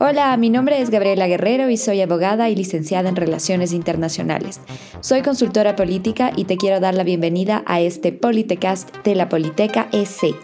Hola, 0.00 0.36
mi 0.36 0.48
nombre 0.48 0.80
es 0.80 0.90
Gabriela 0.90 1.26
Guerrero 1.26 1.70
y 1.70 1.76
soy 1.76 2.00
abogada 2.00 2.48
y 2.48 2.54
licenciada 2.54 3.08
en 3.08 3.16
Relaciones 3.16 3.72
Internacionales. 3.72 4.60
Soy 5.00 5.22
consultora 5.22 5.74
política 5.74 6.30
y 6.36 6.44
te 6.44 6.56
quiero 6.56 6.78
dar 6.78 6.94
la 6.94 7.02
bienvenida 7.02 7.64
a 7.66 7.80
este 7.80 8.12
Politecast 8.12 8.96
de 9.02 9.16
la 9.16 9.28
Politeca 9.28 9.88
EC. 9.90 10.36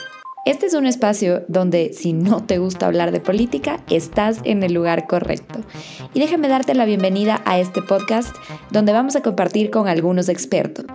Este 0.44 0.66
es 0.66 0.74
un 0.74 0.86
espacio 0.86 1.44
donde 1.46 1.92
si 1.92 2.12
no 2.12 2.42
te 2.42 2.58
gusta 2.58 2.86
hablar 2.86 3.12
de 3.12 3.20
política, 3.20 3.78
estás 3.88 4.40
en 4.42 4.64
el 4.64 4.74
lugar 4.74 5.06
correcto. 5.06 5.60
Y 6.14 6.18
déjame 6.18 6.48
darte 6.48 6.74
la 6.74 6.84
bienvenida 6.84 7.40
a 7.44 7.60
este 7.60 7.80
podcast 7.80 8.34
donde 8.72 8.92
vamos 8.92 9.14
a 9.14 9.22
compartir 9.22 9.70
con 9.70 9.86
algunos 9.86 10.28
expertos. 10.28 10.86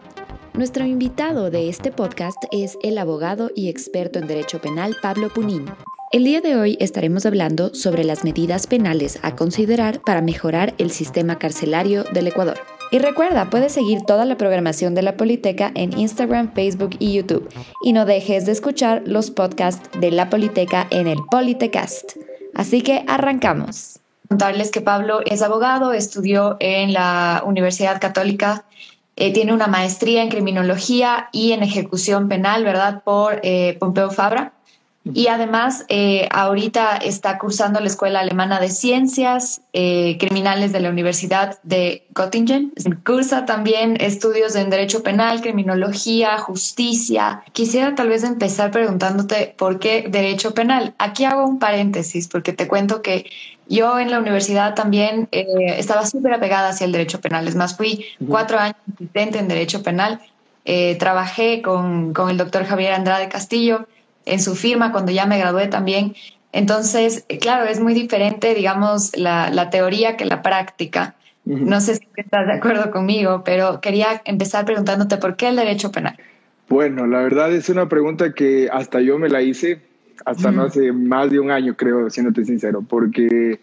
Nuestro 0.54 0.86
invitado 0.86 1.50
de 1.50 1.70
este 1.70 1.94
podcast 1.94 2.44
es 2.52 2.78
el 2.84 2.98
abogado 2.98 3.52
y 3.55 3.70
experto 3.70 4.20
en 4.20 4.28
Derecho 4.28 4.60
Penal 4.60 4.98
Pablo 5.02 5.30
Punín. 5.30 5.66
El 6.12 6.23
día 6.23 6.41
de 6.41 6.55
hoy 6.55 6.76
estaremos 6.80 7.28
hablando 7.28 7.75
sobre 7.75 8.04
las 8.04 8.23
medidas 8.23 8.66
penales 8.66 9.20
a 9.21 9.36
considerar 9.36 10.02
para 10.02 10.21
mejorar 10.21 10.74
el 10.79 10.89
sistema 10.89 11.38
carcelario 11.38 12.04
del 12.04 12.25
Ecuador. 12.25 12.57
Y 12.89 12.97
recuerda, 12.97 13.52
puedes 13.52 13.74
seguir 13.74 14.02
toda 14.07 14.25
la 14.25 14.36
programación 14.36 14.96
de 14.96 15.04
la 15.04 15.18
Politeca 15.18 15.71
en 15.75 15.96
Instagram, 15.96 16.52
Facebook 16.56 16.96
y 16.97 17.14
YouTube. 17.14 17.47
Y 17.83 17.93
no 17.93 18.06
dejes 18.06 18.47
de 18.47 18.54
escuchar 18.54 19.04
los 19.06 19.30
podcasts 19.30 19.88
de 20.00 20.10
la 20.10 20.32
Politeca 20.32 20.88
en 20.89 21.06
el 21.06 21.19
Politecast. 21.30 22.18
Así 22.55 22.82
que 22.82 23.05
arrancamos. 23.07 24.00
Contarles 24.30 24.71
que 24.71 24.82
Pablo 24.82 25.19
es 25.28 25.44
abogado, 25.44 25.94
estudió 25.94 26.57
en 26.60 26.91
la 26.91 27.44
Universidad 27.46 28.02
Católica, 28.02 28.66
eh, 29.16 29.32
tiene 29.32 29.54
una 29.54 29.68
maestría 29.68 30.24
en 30.24 30.30
criminología 30.30 31.30
y 31.32 31.52
en 31.52 31.61
ejecución 31.61 32.30
penal, 32.30 32.64
¿verdad? 32.64 33.03
Por 33.03 33.41
eh, 33.44 33.78
Pompeo 33.80 34.09
Fabra. 34.09 34.53
Y 35.06 35.28
además, 35.28 35.86
eh, 35.88 36.28
ahorita 36.30 36.98
está 36.98 37.38
cursando 37.39 37.80
la 37.80 37.88
Escuela 37.88 38.20
Alemana 38.20 38.59
de 38.59 38.70
Ciencias 38.70 39.62
eh, 39.72 40.17
Criminales 40.20 40.73
de 40.73 40.81
la 40.81 40.89
Universidad 40.89 41.58
de 41.64 42.06
Göttingen. 42.14 42.73
Cursa 43.06 43.45
también 43.45 43.97
estudios 44.02 44.56
en 44.56 44.69
Derecho 44.69 45.02
Penal, 45.02 45.41
Criminología, 45.41 46.38
Justicia. 46.38 47.44
Quisiera 47.53 47.95
tal 47.95 48.09
vez 48.09 48.23
empezar 48.23 48.72
preguntándote 48.72 49.56
por 49.58 49.80
qué 49.80 50.06
Derecho 50.09 50.53
Penal. 50.53 50.94
Aquí 50.97 51.23
hago 51.23 51.45
un 51.45 51.59
paréntesis 51.59 52.28
porque 52.28 52.52
te 52.52 52.67
cuento 52.67 53.02
que 53.02 53.25
yo 53.69 54.00
en 54.00 54.11
la 54.11 54.19
universidad 54.19 54.75
también 54.75 55.30
eh, 55.31 55.45
estaba 55.78 56.06
súper 56.06 56.34
apegada 56.34 56.69
hacia 56.69 56.86
el 56.86 56.91
Derecho 56.91 57.22
Penal. 57.22 57.47
Es 57.47 57.56
más, 57.56 57.78
fui 57.78 58.06
cuatro 58.28 58.59
años 58.59 58.75
asistente 58.95 59.39
en 59.39 59.47
Derecho 59.47 59.81
Penal. 59.81 60.19
trabajé 61.00 61.61
con, 61.63 62.13
con 62.13 62.30
el 62.30 62.38
doctor 62.38 62.66
Javier 62.66 62.94
Andrade 62.94 63.30
Castillo 63.30 63.88
en 64.30 64.39
su 64.39 64.55
firma 64.55 64.91
cuando 64.91 65.11
ya 65.11 65.25
me 65.25 65.38
gradué 65.38 65.67
también. 65.67 66.16
Entonces, 66.52 67.25
claro, 67.41 67.69
es 67.69 67.80
muy 67.80 67.94
diferente, 67.94 68.53
digamos, 68.53 69.16
la, 69.16 69.69
teoría 69.69 70.17
que 70.17 70.25
la 70.25 70.41
práctica. 70.41 71.16
No 71.45 71.81
sé 71.81 71.95
si 71.95 72.08
estás 72.16 72.45
de 72.45 72.53
acuerdo 72.53 72.91
conmigo, 72.91 73.44
pero 73.44 73.81
quería 73.81 74.22
empezar 74.25 74.66
preguntándote 74.66 75.17
por 75.17 75.35
qué 75.35 75.47
el 75.47 75.55
derecho 75.55 75.91
penal. 75.91 76.16
Bueno, 76.67 77.07
la 77.07 77.19
verdad 77.22 77.52
es 77.52 77.69
una 77.69 77.89
pregunta 77.89 78.33
que 78.33 78.69
hasta 78.72 79.02
yo 79.02 79.17
me 79.17 79.30
la 79.30 79.41
hice, 79.41 79.81
hasta 80.25 80.52
no 80.52 80.63
hace 80.63 80.91
más 80.91 81.31
de 81.31 81.39
un 81.39 81.50
año, 81.50 81.75
creo, 81.75 82.09
siéndote 82.11 82.45
sincero, 82.45 82.83
porque 82.88 83.59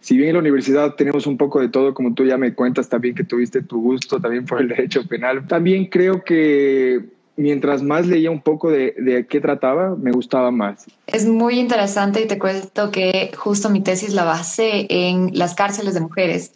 si 0.00 0.16
bien 0.16 0.30
en 0.30 0.34
la 0.34 0.40
universidad 0.40 0.94
tenemos 0.94 1.26
un 1.26 1.38
poco 1.38 1.60
de 1.60 1.68
todo, 1.68 1.94
como 1.94 2.12
tú 2.12 2.26
ya 2.26 2.36
me 2.36 2.54
cuentas 2.54 2.88
también 2.88 3.14
que 3.14 3.24
tuviste 3.24 3.62
tu 3.62 3.80
gusto 3.80 4.20
también 4.20 4.44
por 4.44 4.60
el 4.60 4.68
derecho 4.68 5.06
penal, 5.06 5.46
también 5.46 5.86
creo 5.86 6.24
que 6.24 7.06
mientras 7.36 7.82
más 7.82 8.06
leía 8.06 8.30
un 8.30 8.40
poco 8.40 8.70
de, 8.70 8.94
de, 8.98 9.26
qué 9.26 9.40
trataba, 9.40 9.96
me 9.96 10.12
gustaba 10.12 10.50
más. 10.50 10.86
Es 11.06 11.26
muy 11.26 11.58
interesante 11.58 12.22
y 12.22 12.26
te 12.26 12.38
cuento 12.38 12.90
que 12.90 13.32
justo 13.36 13.70
mi 13.70 13.80
tesis 13.80 14.12
la 14.12 14.24
basé 14.24 14.86
en 14.88 15.30
las 15.34 15.54
cárceles 15.54 15.94
de 15.94 16.00
mujeres, 16.00 16.52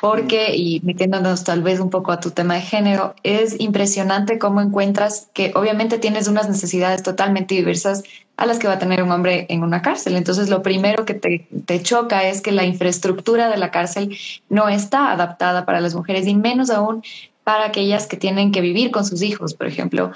porque, 0.00 0.54
y 0.54 0.80
metiéndonos 0.84 1.44
tal 1.44 1.62
vez 1.62 1.80
un 1.80 1.90
poco 1.90 2.12
a 2.12 2.20
tu 2.20 2.30
tema 2.30 2.54
de 2.54 2.60
género, 2.60 3.14
es 3.22 3.58
impresionante 3.58 4.38
cómo 4.38 4.60
encuentras 4.60 5.30
que 5.32 5.52
obviamente 5.54 5.98
tienes 5.98 6.28
unas 6.28 6.48
necesidades 6.48 7.02
totalmente 7.02 7.54
diversas 7.54 8.02
a 8.36 8.44
las 8.44 8.58
que 8.58 8.68
va 8.68 8.74
a 8.74 8.78
tener 8.78 9.02
un 9.02 9.10
hombre 9.10 9.46
en 9.48 9.62
una 9.62 9.80
cárcel. 9.80 10.16
Entonces, 10.16 10.50
lo 10.50 10.62
primero 10.62 11.06
que 11.06 11.14
te, 11.14 11.48
te 11.64 11.82
choca 11.82 12.28
es 12.28 12.42
que 12.42 12.52
la 12.52 12.64
infraestructura 12.64 13.48
de 13.48 13.56
la 13.56 13.70
cárcel 13.70 14.14
no 14.50 14.68
está 14.68 15.10
adaptada 15.12 15.64
para 15.64 15.80
las 15.80 15.94
mujeres 15.94 16.26
y 16.26 16.34
menos 16.34 16.68
aún 16.68 17.02
para 17.46 17.66
aquellas 17.66 18.08
que 18.08 18.16
tienen 18.16 18.50
que 18.50 18.60
vivir 18.60 18.90
con 18.90 19.04
sus 19.04 19.22
hijos, 19.22 19.54
por 19.54 19.68
ejemplo. 19.68 20.10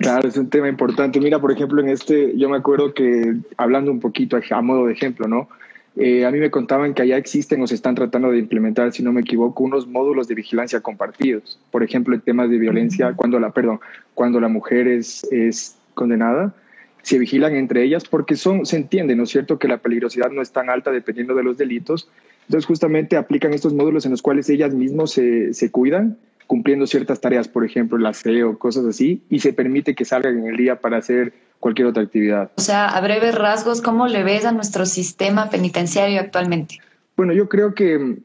Claro, 0.00 0.26
es 0.26 0.38
un 0.38 0.48
tema 0.48 0.70
importante. 0.70 1.20
Mira, 1.20 1.38
por 1.38 1.52
ejemplo, 1.52 1.82
en 1.82 1.90
este, 1.90 2.34
yo 2.38 2.48
me 2.48 2.56
acuerdo 2.56 2.94
que 2.94 3.34
hablando 3.58 3.90
un 3.90 4.00
poquito 4.00 4.38
a 4.50 4.62
modo 4.62 4.86
de 4.86 4.94
ejemplo, 4.94 5.28
¿no? 5.28 5.50
Eh, 5.96 6.24
a 6.24 6.30
mí 6.30 6.38
me 6.38 6.50
contaban 6.50 6.94
que 6.94 7.02
allá 7.02 7.18
existen 7.18 7.60
o 7.60 7.66
se 7.66 7.74
están 7.74 7.94
tratando 7.94 8.30
de 8.30 8.38
implementar, 8.38 8.90
si 8.90 9.02
no 9.02 9.12
me 9.12 9.20
equivoco, 9.20 9.62
unos 9.62 9.86
módulos 9.86 10.28
de 10.28 10.34
vigilancia 10.34 10.80
compartidos. 10.80 11.58
Por 11.70 11.82
ejemplo, 11.82 12.14
en 12.14 12.22
temas 12.22 12.48
de 12.48 12.56
violencia, 12.56 13.12
cuando 13.16 13.38
la, 13.38 13.50
perdón, 13.50 13.78
cuando 14.14 14.40
la 14.40 14.48
mujer 14.48 14.88
es, 14.88 15.24
es 15.30 15.76
condenada, 15.92 16.54
se 17.02 17.18
vigilan 17.18 17.54
entre 17.54 17.82
ellas 17.82 18.04
porque 18.08 18.34
son, 18.34 18.64
se 18.64 18.78
entiende, 18.78 19.14
¿no 19.14 19.24
es 19.24 19.28
cierto?, 19.28 19.58
que 19.58 19.68
la 19.68 19.76
peligrosidad 19.76 20.30
no 20.30 20.40
es 20.40 20.52
tan 20.52 20.70
alta 20.70 20.90
dependiendo 20.90 21.34
de 21.34 21.42
los 21.42 21.58
delitos. 21.58 22.08
Entonces, 22.46 22.64
justamente 22.64 23.18
aplican 23.18 23.52
estos 23.52 23.74
módulos 23.74 24.06
en 24.06 24.12
los 24.12 24.22
cuales 24.22 24.48
ellas 24.48 24.72
mismas 24.72 25.10
se, 25.10 25.52
se 25.52 25.70
cuidan 25.70 26.16
cumpliendo 26.46 26.86
ciertas 26.86 27.20
tareas, 27.20 27.48
por 27.48 27.64
ejemplo, 27.64 27.98
el 27.98 28.06
aseo, 28.06 28.58
cosas 28.58 28.84
así, 28.84 29.22
y 29.28 29.40
se 29.40 29.52
permite 29.52 29.94
que 29.94 30.04
salgan 30.04 30.38
en 30.38 30.46
el 30.46 30.56
día 30.56 30.80
para 30.80 30.98
hacer 30.98 31.32
cualquier 31.60 31.88
otra 31.88 32.02
actividad. 32.02 32.50
O 32.56 32.60
sea, 32.60 32.88
a 32.88 33.00
breves 33.00 33.34
rasgos, 33.34 33.80
¿cómo 33.80 34.08
le 34.08 34.24
ves 34.24 34.44
a 34.44 34.52
nuestro 34.52 34.84
sistema 34.84 35.48
penitenciario 35.48 36.20
actualmente? 36.20 36.78
Bueno, 37.16 37.32
yo 37.32 37.48
creo 37.48 37.74
que 37.74 38.18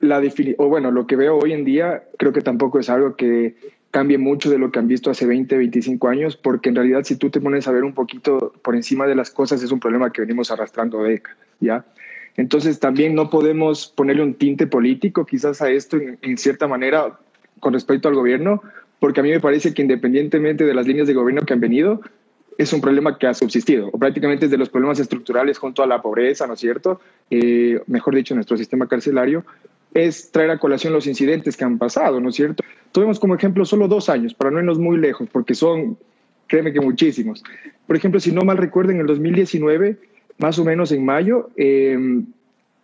la 0.00 0.22
o 0.56 0.68
bueno, 0.68 0.90
lo 0.90 1.06
que 1.06 1.14
veo 1.14 1.38
hoy 1.38 1.52
en 1.52 1.64
día, 1.64 2.04
creo 2.18 2.32
que 2.32 2.40
tampoco 2.40 2.78
es 2.78 2.88
algo 2.88 3.16
que 3.16 3.54
cambie 3.90 4.18
mucho 4.18 4.50
de 4.50 4.58
lo 4.58 4.70
que 4.70 4.78
han 4.78 4.88
visto 4.88 5.10
hace 5.10 5.26
20, 5.26 5.56
25 5.58 6.08
años, 6.08 6.36
porque 6.36 6.68
en 6.68 6.76
realidad 6.76 7.02
si 7.04 7.16
tú 7.16 7.28
te 7.28 7.40
pones 7.40 7.68
a 7.68 7.72
ver 7.72 7.84
un 7.84 7.92
poquito 7.92 8.52
por 8.62 8.76
encima 8.76 9.06
de 9.06 9.14
las 9.14 9.30
cosas, 9.30 9.62
es 9.62 9.72
un 9.72 9.80
problema 9.80 10.10
que 10.10 10.22
venimos 10.22 10.50
arrastrando 10.50 11.02
décadas, 11.02 11.38
¿ya? 11.60 11.84
Entonces 12.36 12.78
también 12.78 13.14
no 13.14 13.28
podemos 13.28 13.88
ponerle 13.88 14.22
un 14.22 14.34
tinte 14.34 14.66
político 14.66 15.26
quizás 15.26 15.60
a 15.60 15.70
esto 15.70 15.98
en 15.98 16.38
cierta 16.38 16.68
manera, 16.68 17.18
con 17.60 17.72
respecto 17.72 18.08
al 18.08 18.14
gobierno, 18.14 18.62
porque 18.98 19.20
a 19.20 19.22
mí 19.22 19.30
me 19.30 19.40
parece 19.40 19.72
que 19.72 19.82
independientemente 19.82 20.64
de 20.64 20.74
las 20.74 20.86
líneas 20.86 21.06
de 21.06 21.14
gobierno 21.14 21.42
que 21.42 21.52
han 21.52 21.60
venido, 21.60 22.00
es 22.58 22.72
un 22.74 22.80
problema 22.80 23.16
que 23.16 23.26
ha 23.26 23.32
subsistido, 23.32 23.88
o 23.90 23.98
prácticamente 23.98 24.44
es 24.44 24.50
de 24.50 24.58
los 24.58 24.68
problemas 24.68 24.98
estructurales 24.98 25.56
junto 25.56 25.82
a 25.82 25.86
la 25.86 26.02
pobreza, 26.02 26.46
¿no 26.46 26.54
es 26.54 26.60
cierto? 26.60 27.00
Eh, 27.30 27.80
mejor 27.86 28.14
dicho, 28.14 28.34
nuestro 28.34 28.56
sistema 28.56 28.86
carcelario, 28.86 29.44
es 29.94 30.30
traer 30.30 30.50
a 30.50 30.58
colación 30.58 30.92
los 30.92 31.06
incidentes 31.06 31.56
que 31.56 31.64
han 31.64 31.78
pasado, 31.78 32.20
¿no 32.20 32.28
es 32.28 32.34
cierto? 32.34 32.62
Tuvimos 32.92 33.18
como 33.18 33.34
ejemplo 33.34 33.64
solo 33.64 33.88
dos 33.88 34.08
años, 34.08 34.34
para 34.34 34.50
no 34.50 34.58
irnos 34.58 34.78
muy 34.78 34.98
lejos, 34.98 35.28
porque 35.32 35.54
son, 35.54 35.96
créeme 36.46 36.72
que 36.72 36.80
muchísimos. 36.80 37.42
Por 37.86 37.96
ejemplo, 37.96 38.20
si 38.20 38.30
no 38.30 38.42
mal 38.42 38.58
recuerdo, 38.58 38.92
en 38.92 39.00
el 39.00 39.06
2019, 39.06 39.96
más 40.38 40.58
o 40.58 40.64
menos 40.64 40.92
en 40.92 41.04
mayo, 41.04 41.50
eh, 41.56 42.22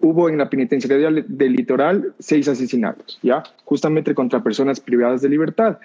hubo 0.01 0.29
en 0.29 0.39
la 0.39 0.51
penitenciaría 0.51 1.11
del 1.11 1.53
litoral 1.53 2.15
seis 2.19 2.49
asesinatos, 2.49 3.19
¿ya? 3.23 3.43
Justamente 3.65 4.15
contra 4.15 4.43
personas 4.43 4.81
privadas 4.81 5.23
de 5.23 5.29
libertad. 5.29 5.79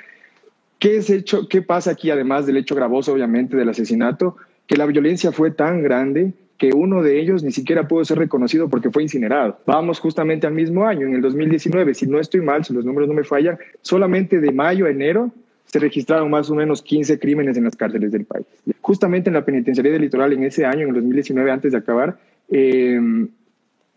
¿Qué, 0.80 0.98
es 0.98 1.10
hecho, 1.10 1.48
¿Qué 1.48 1.62
pasa 1.62 1.92
aquí, 1.92 2.10
además 2.10 2.46
del 2.46 2.58
hecho 2.58 2.76
gravoso, 2.76 3.14
obviamente, 3.14 3.56
del 3.56 3.70
asesinato? 3.70 4.38
Que 4.66 4.78
la 4.78 4.86
violencia 4.86 5.32
fue 5.32 5.52
tan 5.52 5.84
grande 5.84 6.34
que 6.58 6.74
uno 6.74 7.02
de 7.02 7.20
ellos 7.20 7.44
ni 7.44 7.52
siquiera 7.52 7.88
pudo 7.88 8.06
ser 8.06 8.20
reconocido 8.20 8.70
porque 8.70 8.92
fue 8.92 9.02
incinerado. 9.02 9.58
Vamos 9.66 10.00
justamente 10.00 10.46
al 10.46 10.54
mismo 10.54 10.86
año, 10.86 11.08
en 11.08 11.16
el 11.16 11.22
2019, 11.22 11.94
si 11.96 12.06
no 12.06 12.20
estoy 12.20 12.42
mal, 12.42 12.64
si 12.64 12.74
los 12.74 12.86
números 12.86 13.10
no 13.10 13.16
me 13.16 13.24
fallan, 13.24 13.58
solamente 13.82 14.40
de 14.40 14.52
mayo 14.52 14.86
a 14.86 14.92
enero 14.92 15.32
se 15.66 15.80
registraron 15.80 16.30
más 16.30 16.50
o 16.52 16.56
menos 16.56 16.82
15 16.82 17.18
crímenes 17.18 17.58
en 17.58 17.64
las 17.64 17.76
cárceles 17.76 18.12
del 18.12 18.26
país. 18.26 18.46
Justamente 18.82 19.30
en 19.30 19.36
la 19.36 19.46
penitenciaría 19.46 19.94
del 19.94 20.02
litoral, 20.02 20.34
en 20.34 20.44
ese 20.44 20.66
año, 20.66 20.82
en 20.82 20.90
el 20.90 20.96
2019, 20.96 21.50
antes 21.50 21.72
de 21.72 21.78
acabar, 21.78 22.18
eh, 22.50 23.00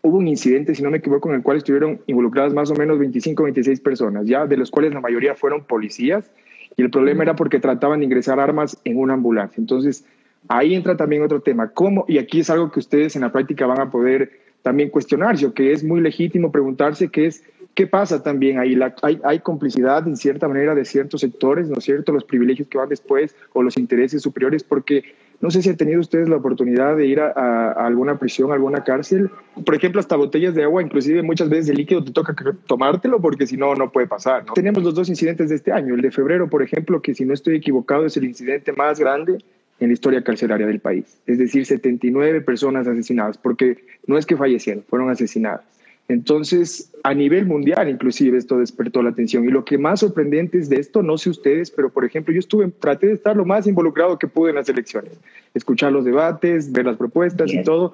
hubo 0.05 0.19
un 0.19 0.27
incidente, 0.27 0.75
si 0.75 0.83
no 0.83 0.91
me 0.91 0.97
equivoco, 0.97 1.29
en 1.29 1.35
el 1.35 1.41
cual 1.41 1.57
estuvieron 1.57 1.99
involucradas 2.05 2.53
más 2.53 2.69
o 2.69 2.75
menos 2.75 2.99
25 2.99 3.41
o 3.41 3.45
26 3.45 3.79
personas, 3.79 4.27
ya 4.27 4.45
de 4.45 4.55
los 4.55 4.69
cuales 4.69 4.93
la 4.93 5.01
mayoría 5.01 5.33
fueron 5.33 5.63
policías, 5.63 6.29
y 6.77 6.83
el 6.83 6.91
problema 6.91 7.23
era 7.23 7.35
porque 7.35 7.59
trataban 7.59 7.99
de 7.99 8.05
ingresar 8.05 8.39
armas 8.39 8.77
en 8.83 8.99
una 8.99 9.15
ambulancia. 9.15 9.59
Entonces, 9.59 10.05
ahí 10.47 10.75
entra 10.75 10.95
también 10.95 11.23
otro 11.23 11.41
tema, 11.41 11.69
¿cómo? 11.69 12.05
Y 12.07 12.19
aquí 12.19 12.41
es 12.41 12.51
algo 12.51 12.71
que 12.71 12.79
ustedes 12.79 13.15
en 13.15 13.23
la 13.23 13.31
práctica 13.31 13.65
van 13.65 13.81
a 13.81 13.89
poder 13.89 14.31
también 14.61 14.89
cuestionarse, 14.89 15.47
o 15.47 15.53
que 15.53 15.71
es 15.71 15.83
muy 15.83 16.01
legítimo 16.01 16.51
preguntarse, 16.51 17.09
que 17.09 17.25
es, 17.25 17.43
¿qué 17.73 17.87
pasa 17.87 18.21
también 18.21 18.59
ahí? 18.59 18.77
hay, 19.01 19.19
hay 19.23 19.39
complicidad, 19.39 20.07
en 20.07 20.17
cierta 20.17 20.47
manera, 20.47 20.75
de 20.75 20.85
ciertos 20.85 21.21
sectores, 21.21 21.67
¿no 21.67 21.79
es 21.79 21.83
cierto? 21.83 22.11
Los 22.11 22.25
privilegios 22.25 22.67
que 22.67 22.77
van 22.77 22.89
después, 22.89 23.35
o 23.53 23.63
los 23.63 23.75
intereses 23.75 24.21
superiores, 24.21 24.63
porque 24.63 25.15
no 25.41 25.51
sé 25.51 25.61
si 25.61 25.69
han 25.69 25.77
tenido 25.77 25.99
ustedes 25.99 26.29
la 26.29 26.37
oportunidad 26.37 26.95
de 26.95 27.05
ir 27.05 27.19
a, 27.19 27.71
alguna 27.71 28.17
prisión, 28.17 28.51
a 28.51 28.55
alguna 28.55 28.83
cárcel. 28.83 29.29
Por 29.65 29.75
ejemplo, 29.75 29.99
hasta 29.99 30.15
botellas 30.15 30.55
de 30.55 30.63
agua, 30.63 30.81
inclusive 30.81 31.21
muchas 31.21 31.49
veces 31.49 31.67
de 31.67 31.73
líquido 31.73 32.03
te 32.03 32.11
toca 32.11 32.35
tomártelo 32.67 33.19
porque 33.21 33.45
si 33.47 33.57
no, 33.57 33.75
no 33.75 33.91
puede 33.91 34.07
pasar. 34.07 34.45
Tenemos 34.53 34.83
los 34.83 34.95
dos 34.95 35.09
incidentes 35.09 35.49
de 35.49 35.55
este 35.55 35.71
año. 35.71 35.95
El 35.95 36.01
de 36.01 36.11
febrero, 36.11 36.49
por 36.49 36.63
ejemplo, 36.63 37.01
que 37.01 37.13
si 37.13 37.25
no 37.25 37.33
estoy 37.33 37.55
equivocado 37.55 38.05
es 38.05 38.17
el 38.17 38.23
incidente 38.23 38.71
más 38.73 38.99
grande 38.99 39.37
en 39.79 39.89
la 39.89 39.93
historia 39.93 40.23
carcelaria 40.23 40.65
del 40.65 40.79
país. 40.79 41.17
Es 41.25 41.37
decir, 41.37 41.65
79 41.65 42.41
personas 42.41 42.87
asesinadas, 42.87 43.37
porque 43.37 43.83
no 44.07 44.17
es 44.17 44.25
que 44.25 44.37
fallecieron, 44.37 44.83
fueron 44.87 45.09
asesinadas. 45.09 45.74
Entonces, 46.07 46.91
a 47.03 47.15
nivel 47.15 47.47
mundial, 47.47 47.89
inclusive, 47.89 48.37
esto 48.37 48.59
despertó 48.59 49.01
la 49.01 49.09
atención. 49.09 49.43
Y 49.45 49.47
lo 49.47 49.65
que 49.65 49.77
más 49.77 50.01
sorprendente 50.01 50.59
es 50.59 50.69
de 50.69 50.77
esto, 50.77 51.01
no 51.01 51.17
sé 51.17 51.31
ustedes, 51.31 51.71
pero 51.71 51.89
por 51.89 52.05
ejemplo, 52.05 52.31
yo 52.31 52.39
estuve, 52.39 52.67
traté 52.67 53.07
de 53.07 53.13
estar 53.13 53.35
lo 53.35 53.43
más 53.43 53.65
involucrado 53.65 54.19
que 54.19 54.27
pude 54.27 54.51
en 54.51 54.55
las 54.55 54.69
elecciones, 54.69 55.13
escuchar 55.55 55.91
los 55.91 56.05
debates, 56.05 56.71
ver 56.71 56.85
las 56.85 56.97
propuestas 56.97 57.51
y 57.51 57.63
todo. 57.63 57.91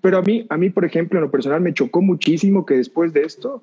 Pero 0.00 0.18
a 0.18 0.22
mí, 0.22 0.46
a 0.48 0.56
mí, 0.56 0.70
por 0.70 0.84
ejemplo, 0.84 1.18
en 1.18 1.24
lo 1.24 1.30
personal, 1.30 1.60
me 1.60 1.72
chocó 1.72 2.02
muchísimo 2.02 2.66
que 2.66 2.74
después 2.74 3.12
de 3.12 3.22
esto 3.22 3.62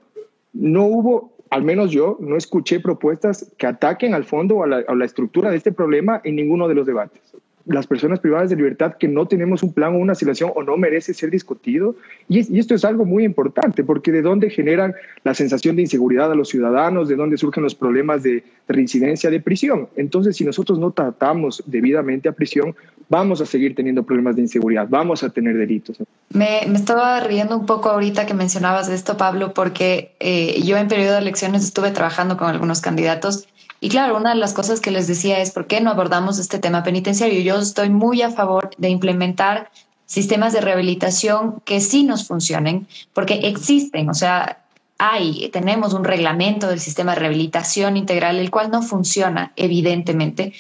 no 0.54 0.86
hubo, 0.86 1.34
al 1.50 1.64
menos 1.64 1.92
yo, 1.92 2.18
no 2.22 2.38
escuché 2.38 2.80
propuestas 2.80 3.52
que 3.58 3.68
ataquen 3.68 4.14
al 4.14 4.24
fondo 4.24 4.58
o 4.58 4.64
a 4.64 4.68
la, 4.68 4.84
a 4.88 4.96
la 4.96 5.06
estructura 5.06 5.50
de 5.50 5.58
este 5.58 5.74
problema 5.74 6.22
en 6.24 6.38
ninguno 6.38 6.70
de 6.70 6.76
los 6.76 6.86
debates 6.86 7.31
las 7.66 7.88
personas 7.88 8.20
privadas 8.20 8.50
de 8.50 8.56
libertad 8.56 8.94
que 9.00 9.08
no 9.08 9.28
tenemos 9.28 9.64
un 9.64 9.74
plan 9.74 9.96
o 9.96 9.98
una 9.98 10.16
situación 10.16 10.52
o 10.56 10.64
no 10.64 10.78
merece 10.78 11.14
ser 11.14 11.30
discutido. 11.30 11.96
Y, 12.28 12.60
esto 12.60 12.76
es 12.76 12.86
algo 12.86 13.06
muy 13.06 13.24
importante 13.24 13.84
porque 13.84 14.12
de 14.12 14.22
dónde 14.22 14.50
generan 14.50 14.94
la 15.24 15.34
sensación 15.34 15.76
de 15.76 15.84
inseguridad 15.84 16.32
a 16.32 16.36
los 16.36 16.50
ciudadanos, 16.50 17.08
de 17.08 17.16
dónde 17.16 17.38
surgen 17.38 17.64
los 17.64 17.76
problemas 17.76 18.24
de, 18.24 18.44
reincidencia 18.72 19.30
de 19.30 19.40
prisión. 19.40 19.90
Entonces, 19.96 20.38
si 20.38 20.46
nosotros 20.46 20.80
no 20.80 20.92
tratamos 20.92 21.64
debidamente 21.66 22.30
a 22.30 22.32
prisión, 22.32 22.76
vamos 23.10 23.42
a 23.42 23.46
seguir 23.46 23.76
teniendo 23.76 24.04
problemas 24.04 24.36
de 24.36 24.44
inseguridad, 24.44 24.88
vamos 24.90 25.24
a 25.24 25.30
tener 25.30 25.58
delitos. 25.58 25.98
Me, 26.30 26.64
estaba 26.74 27.20
riendo 27.20 27.58
un 27.58 27.66
poco 27.66 27.90
ahorita 27.90 28.26
que 28.26 28.34
mencionabas 28.34 28.90
esto, 28.90 29.18
Pablo, 29.18 29.54
porque 29.54 30.14
eh, 30.20 30.62
yo 30.64 30.78
en 30.78 30.88
periodo 30.88 31.14
de 31.14 31.20
elecciones 31.20 31.64
estuve 31.64 31.92
trabajando 31.92 32.38
con 32.38 32.48
algunos 32.48 32.82
candidatos 32.82 33.48
y 33.80 33.90
claro, 33.90 34.16
una 34.16 34.30
de 34.30 34.40
las 34.40 34.54
cosas 34.54 34.80
que 34.80 34.92
les 34.92 35.08
decía 35.08 35.40
es, 35.40 35.52
¿por 35.52 35.66
qué 35.66 35.82
no 35.82 35.90
abordamos 35.90 36.38
este 36.38 36.60
tema 36.60 36.84
penitenciario? 36.84 37.42
Yo 37.42 37.60
estoy 37.60 37.90
muy 37.90 38.22
a 38.22 38.30
favor 38.30 38.70
de 38.78 38.90
implementar 38.90 39.72
sistemas 40.06 40.54
de 40.54 40.62
rehabilitación 40.62 41.62
que 41.66 41.82
sí 41.82 42.04
nos 42.04 42.28
funcionen, 42.28 42.88
porque 43.14 43.36
existen, 43.44 44.10
o 44.10 44.14
sea, 44.14 44.60
hay, 45.00 45.50
tenemos 45.50 45.94
un 45.94 46.04
reglamento 46.04 46.68
del 46.68 46.80
sistema 46.80 47.14
de 47.14 47.22
rehabilitación 47.22 47.98
integral, 47.98 48.38
el 48.38 48.52
cual 48.52 48.70
no 48.70 48.84
funciona, 48.84 49.52
evidentemente. 49.56 50.54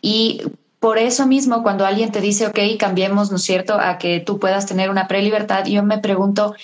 Y 0.00 0.40
por 0.80 0.96
eso 0.96 1.26
mismo, 1.26 1.62
cuando 1.62 1.84
alguien 1.84 2.10
te 2.10 2.22
dice, 2.22 2.46
ok, 2.46 2.58
cambiemos, 2.78 3.30
¿no 3.30 3.36
es 3.36 3.42
cierto?, 3.42 3.74
a 3.74 3.98
que 3.98 4.20
tú 4.20 4.38
puedas 4.38 4.64
tener 4.64 4.88
una 4.88 5.08
prelibertad, 5.08 5.66
yo 5.66 5.82
me 5.82 5.98
pregunto, 5.98 6.54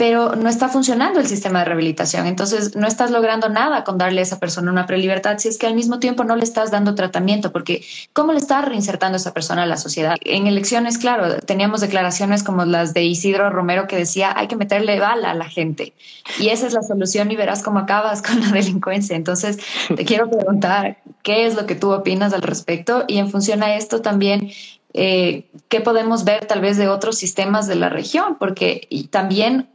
pero 0.00 0.34
no 0.34 0.48
está 0.48 0.70
funcionando 0.70 1.20
el 1.20 1.26
sistema 1.26 1.58
de 1.58 1.66
rehabilitación. 1.66 2.26
Entonces, 2.26 2.74
no 2.74 2.86
estás 2.86 3.10
logrando 3.10 3.50
nada 3.50 3.84
con 3.84 3.98
darle 3.98 4.20
a 4.20 4.22
esa 4.22 4.40
persona 4.40 4.72
una 4.72 4.86
prelibertad 4.86 5.36
si 5.36 5.48
es 5.48 5.58
que 5.58 5.66
al 5.66 5.74
mismo 5.74 5.98
tiempo 5.98 6.24
no 6.24 6.36
le 6.36 6.42
estás 6.42 6.70
dando 6.70 6.94
tratamiento, 6.94 7.52
porque 7.52 7.84
¿cómo 8.14 8.32
le 8.32 8.38
estás 8.38 8.64
reinsertando 8.64 9.16
a 9.16 9.20
esa 9.20 9.34
persona 9.34 9.64
a 9.64 9.66
la 9.66 9.76
sociedad? 9.76 10.16
En 10.22 10.46
elecciones, 10.46 10.96
claro, 10.96 11.36
teníamos 11.40 11.82
declaraciones 11.82 12.42
como 12.42 12.64
las 12.64 12.94
de 12.94 13.04
Isidro 13.04 13.50
Romero 13.50 13.86
que 13.86 13.96
decía 13.96 14.32
hay 14.34 14.48
que 14.48 14.56
meterle 14.56 14.98
bala 14.98 15.32
a 15.32 15.34
la 15.34 15.50
gente 15.50 15.92
y 16.38 16.48
esa 16.48 16.66
es 16.66 16.72
la 16.72 16.82
solución 16.82 17.30
y 17.30 17.36
verás 17.36 17.62
cómo 17.62 17.80
acabas 17.80 18.22
con 18.26 18.40
la 18.40 18.48
delincuencia. 18.52 19.16
Entonces, 19.16 19.58
te 19.94 20.06
quiero 20.06 20.30
preguntar, 20.30 20.96
¿qué 21.22 21.44
es 21.44 21.56
lo 21.56 21.66
que 21.66 21.74
tú 21.74 21.92
opinas 21.92 22.32
al 22.32 22.40
respecto? 22.40 23.04
Y 23.06 23.18
en 23.18 23.30
función 23.30 23.62
a 23.62 23.74
esto 23.74 24.00
también, 24.00 24.50
eh, 24.94 25.44
¿qué 25.68 25.82
podemos 25.82 26.24
ver 26.24 26.46
tal 26.46 26.62
vez 26.62 26.78
de 26.78 26.88
otros 26.88 27.18
sistemas 27.18 27.66
de 27.66 27.74
la 27.74 27.90
región? 27.90 28.36
Porque 28.38 28.88
también 29.10 29.68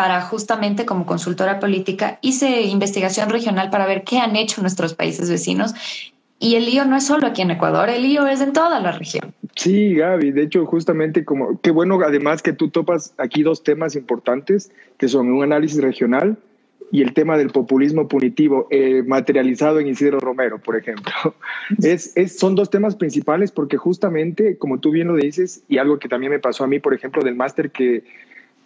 para 0.00 0.22
justamente 0.22 0.86
como 0.86 1.04
consultora 1.04 1.60
política 1.60 2.18
hice 2.22 2.62
investigación 2.62 3.28
regional 3.28 3.68
para 3.68 3.86
ver 3.86 4.02
qué 4.02 4.18
han 4.18 4.34
hecho 4.34 4.62
nuestros 4.62 4.94
países 4.94 5.28
vecinos. 5.28 5.74
Y 6.38 6.54
el 6.54 6.64
lío 6.64 6.86
no 6.86 6.96
es 6.96 7.04
solo 7.04 7.26
aquí 7.26 7.42
en 7.42 7.50
Ecuador, 7.50 7.90
el 7.90 8.00
lío 8.00 8.26
es 8.26 8.40
en 8.40 8.54
toda 8.54 8.80
la 8.80 8.92
región. 8.92 9.34
Sí, 9.56 9.92
Gaby, 9.96 10.30
de 10.30 10.44
hecho, 10.44 10.64
justamente 10.64 11.22
como, 11.26 11.60
qué 11.60 11.70
bueno 11.70 12.00
además 12.02 12.40
que 12.40 12.54
tú 12.54 12.70
topas 12.70 13.12
aquí 13.18 13.42
dos 13.42 13.62
temas 13.62 13.94
importantes, 13.94 14.72
que 14.96 15.06
son 15.06 15.30
un 15.30 15.42
análisis 15.42 15.82
regional 15.82 16.38
y 16.90 17.02
el 17.02 17.12
tema 17.12 17.36
del 17.36 17.50
populismo 17.50 18.08
punitivo 18.08 18.68
eh, 18.70 19.02
materializado 19.06 19.80
en 19.80 19.88
Isidro 19.88 20.18
Romero, 20.18 20.58
por 20.60 20.76
ejemplo. 20.76 21.12
Es, 21.82 22.16
es, 22.16 22.38
son 22.38 22.54
dos 22.54 22.70
temas 22.70 22.96
principales 22.96 23.52
porque 23.52 23.76
justamente, 23.76 24.56
como 24.56 24.80
tú 24.80 24.92
bien 24.92 25.08
lo 25.08 25.16
dices, 25.16 25.62
y 25.68 25.76
algo 25.76 25.98
que 25.98 26.08
también 26.08 26.32
me 26.32 26.38
pasó 26.38 26.64
a 26.64 26.66
mí, 26.66 26.78
por 26.78 26.94
ejemplo, 26.94 27.22
del 27.22 27.36
máster 27.36 27.70
que 27.70 28.02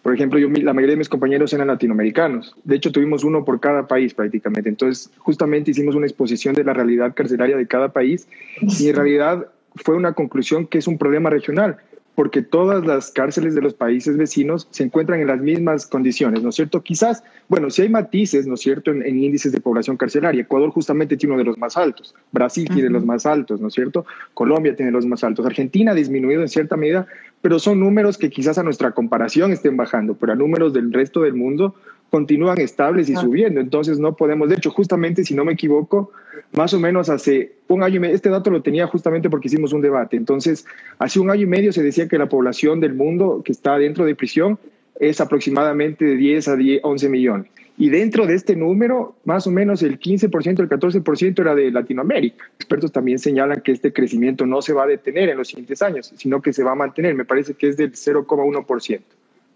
por 0.05 0.13
ejemplo, 0.13 0.37
yo, 0.37 0.49
la 0.49 0.71
mayoría 0.71 0.93
de 0.93 0.99
mis 0.99 1.09
compañeros 1.09 1.51
eran 1.53 1.65
latinoamericanos. 1.65 2.55
De 2.63 2.75
hecho, 2.75 2.91
tuvimos 2.91 3.23
uno 3.23 3.43
por 3.43 3.59
cada 3.59 3.87
país 3.87 4.13
prácticamente. 4.13 4.69
Entonces, 4.69 5.09
justamente 5.17 5.71
hicimos 5.71 5.95
una 5.95 6.05
exposición 6.05 6.53
de 6.53 6.63
la 6.63 6.73
realidad 6.73 7.15
carcelaria 7.15 7.57
de 7.57 7.65
cada 7.65 7.91
país 7.91 8.27
y 8.61 8.87
en 8.87 8.95
realidad 8.95 9.47
fue 9.73 9.95
una 9.95 10.13
conclusión 10.13 10.67
que 10.67 10.77
es 10.77 10.85
un 10.85 10.99
problema 10.99 11.31
regional 11.31 11.77
porque 12.15 12.41
todas 12.41 12.85
las 12.85 13.11
cárceles 13.11 13.55
de 13.55 13.61
los 13.61 13.73
países 13.73 14.15
vecinos 14.15 14.67
se 14.71 14.83
encuentran 14.83 15.19
en 15.19 15.27
las 15.27 15.41
mismas 15.41 15.85
condiciones, 15.85 16.41
¿no 16.41 16.49
es 16.49 16.55
cierto? 16.55 16.81
Quizás, 16.81 17.23
bueno, 17.49 17.69
si 17.69 17.81
hay 17.81 17.89
matices, 17.89 18.47
¿no 18.47 18.55
es 18.55 18.61
cierto?, 18.61 18.91
en, 18.91 19.05
índices 19.05 19.51
de 19.51 19.59
población 19.59 19.97
carcelaria. 19.97 20.41
Ecuador 20.41 20.69
justamente 20.71 21.17
tiene 21.17 21.33
uno 21.33 21.43
de 21.43 21.45
los 21.45 21.57
más 21.57 21.75
altos, 21.75 22.15
Brasil 22.31 22.69
tiene 22.73 22.89
los 22.89 23.05
más 23.05 23.25
altos, 23.25 23.59
¿no 23.59 23.67
es 23.67 23.73
cierto? 23.73 24.05
Colombia 24.33 24.75
tiene 24.75 24.91
los 24.91 25.05
más 25.05 25.23
altos, 25.23 25.45
Argentina 25.45 25.91
ha 25.91 25.95
disminuido 25.95 26.41
en 26.41 26.47
cierta 26.47 26.77
medida, 26.77 27.05
pero 27.41 27.59
son 27.59 27.79
números 27.79 28.17
que 28.17 28.29
quizás 28.29 28.57
a 28.57 28.63
nuestra 28.63 28.91
comparación 28.91 29.51
estén 29.51 29.75
bajando, 29.75 30.15
pero 30.15 30.31
a 30.31 30.35
números 30.35 30.73
del 30.73 30.93
resto 30.93 31.21
del 31.21 31.33
mundo 31.33 31.75
continúan 32.15 32.57
estables 32.61 33.09
y 33.09 33.15
subiendo. 33.17 33.59
Entonces 33.59 33.99
no 33.99 34.15
podemos, 34.15 34.47
de 34.47 34.55
hecho, 34.55 34.71
justamente 34.71 35.25
si 35.25 35.35
no 35.35 35.43
me 35.43 35.51
equivoco, 35.51 36.13
más 36.53 36.73
o 36.73 36.79
menos 36.79 37.09
hace 37.09 37.51
un 37.67 37.83
año 37.83 37.97
y 37.97 37.99
medio, 37.99 38.15
este 38.15 38.29
dato 38.29 38.49
lo 38.49 38.61
tenía 38.61 38.87
justamente 38.87 39.29
porque 39.29 39.49
hicimos 39.49 39.73
un 39.73 39.81
debate. 39.81 40.15
Entonces, 40.15 40.65
hace 40.97 41.19
un 41.19 41.29
año 41.29 41.41
y 41.41 41.45
medio 41.45 41.73
se 41.73 41.83
decía 41.83 42.07
que 42.07 42.17
la 42.17 42.29
población 42.29 42.79
del 42.79 42.93
mundo 42.93 43.41
que 43.43 43.51
está 43.51 43.77
dentro 43.77 44.05
de 44.05 44.15
prisión 44.15 44.57
es 44.97 45.19
aproximadamente 45.19 46.05
de 46.05 46.15
10 46.15 46.47
a 46.47 46.55
10, 46.55 46.79
11 46.85 47.09
millones. 47.09 47.51
Y 47.77 47.89
dentro 47.89 48.25
de 48.25 48.35
este 48.35 48.55
número, 48.55 49.17
más 49.25 49.45
o 49.45 49.51
menos 49.51 49.83
el 49.83 49.99
15%, 49.99 50.61
el 50.61 50.69
14% 50.69 51.39
era 51.41 51.53
de 51.53 51.69
Latinoamérica. 51.69 52.45
Expertos 52.55 52.93
también 52.93 53.19
señalan 53.19 53.59
que 53.59 53.73
este 53.73 53.91
crecimiento 53.91 54.45
no 54.45 54.61
se 54.61 54.71
va 54.71 54.83
a 54.83 54.87
detener 54.87 55.27
en 55.27 55.37
los 55.37 55.49
siguientes 55.49 55.81
años, 55.81 56.13
sino 56.15 56.41
que 56.41 56.53
se 56.53 56.63
va 56.63 56.71
a 56.71 56.75
mantener. 56.75 57.13
Me 57.13 57.25
parece 57.25 57.55
que 57.55 57.67
es 57.67 57.75
del 57.75 57.91
0,1%. 57.91 59.01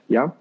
¿Ya? 0.09 0.33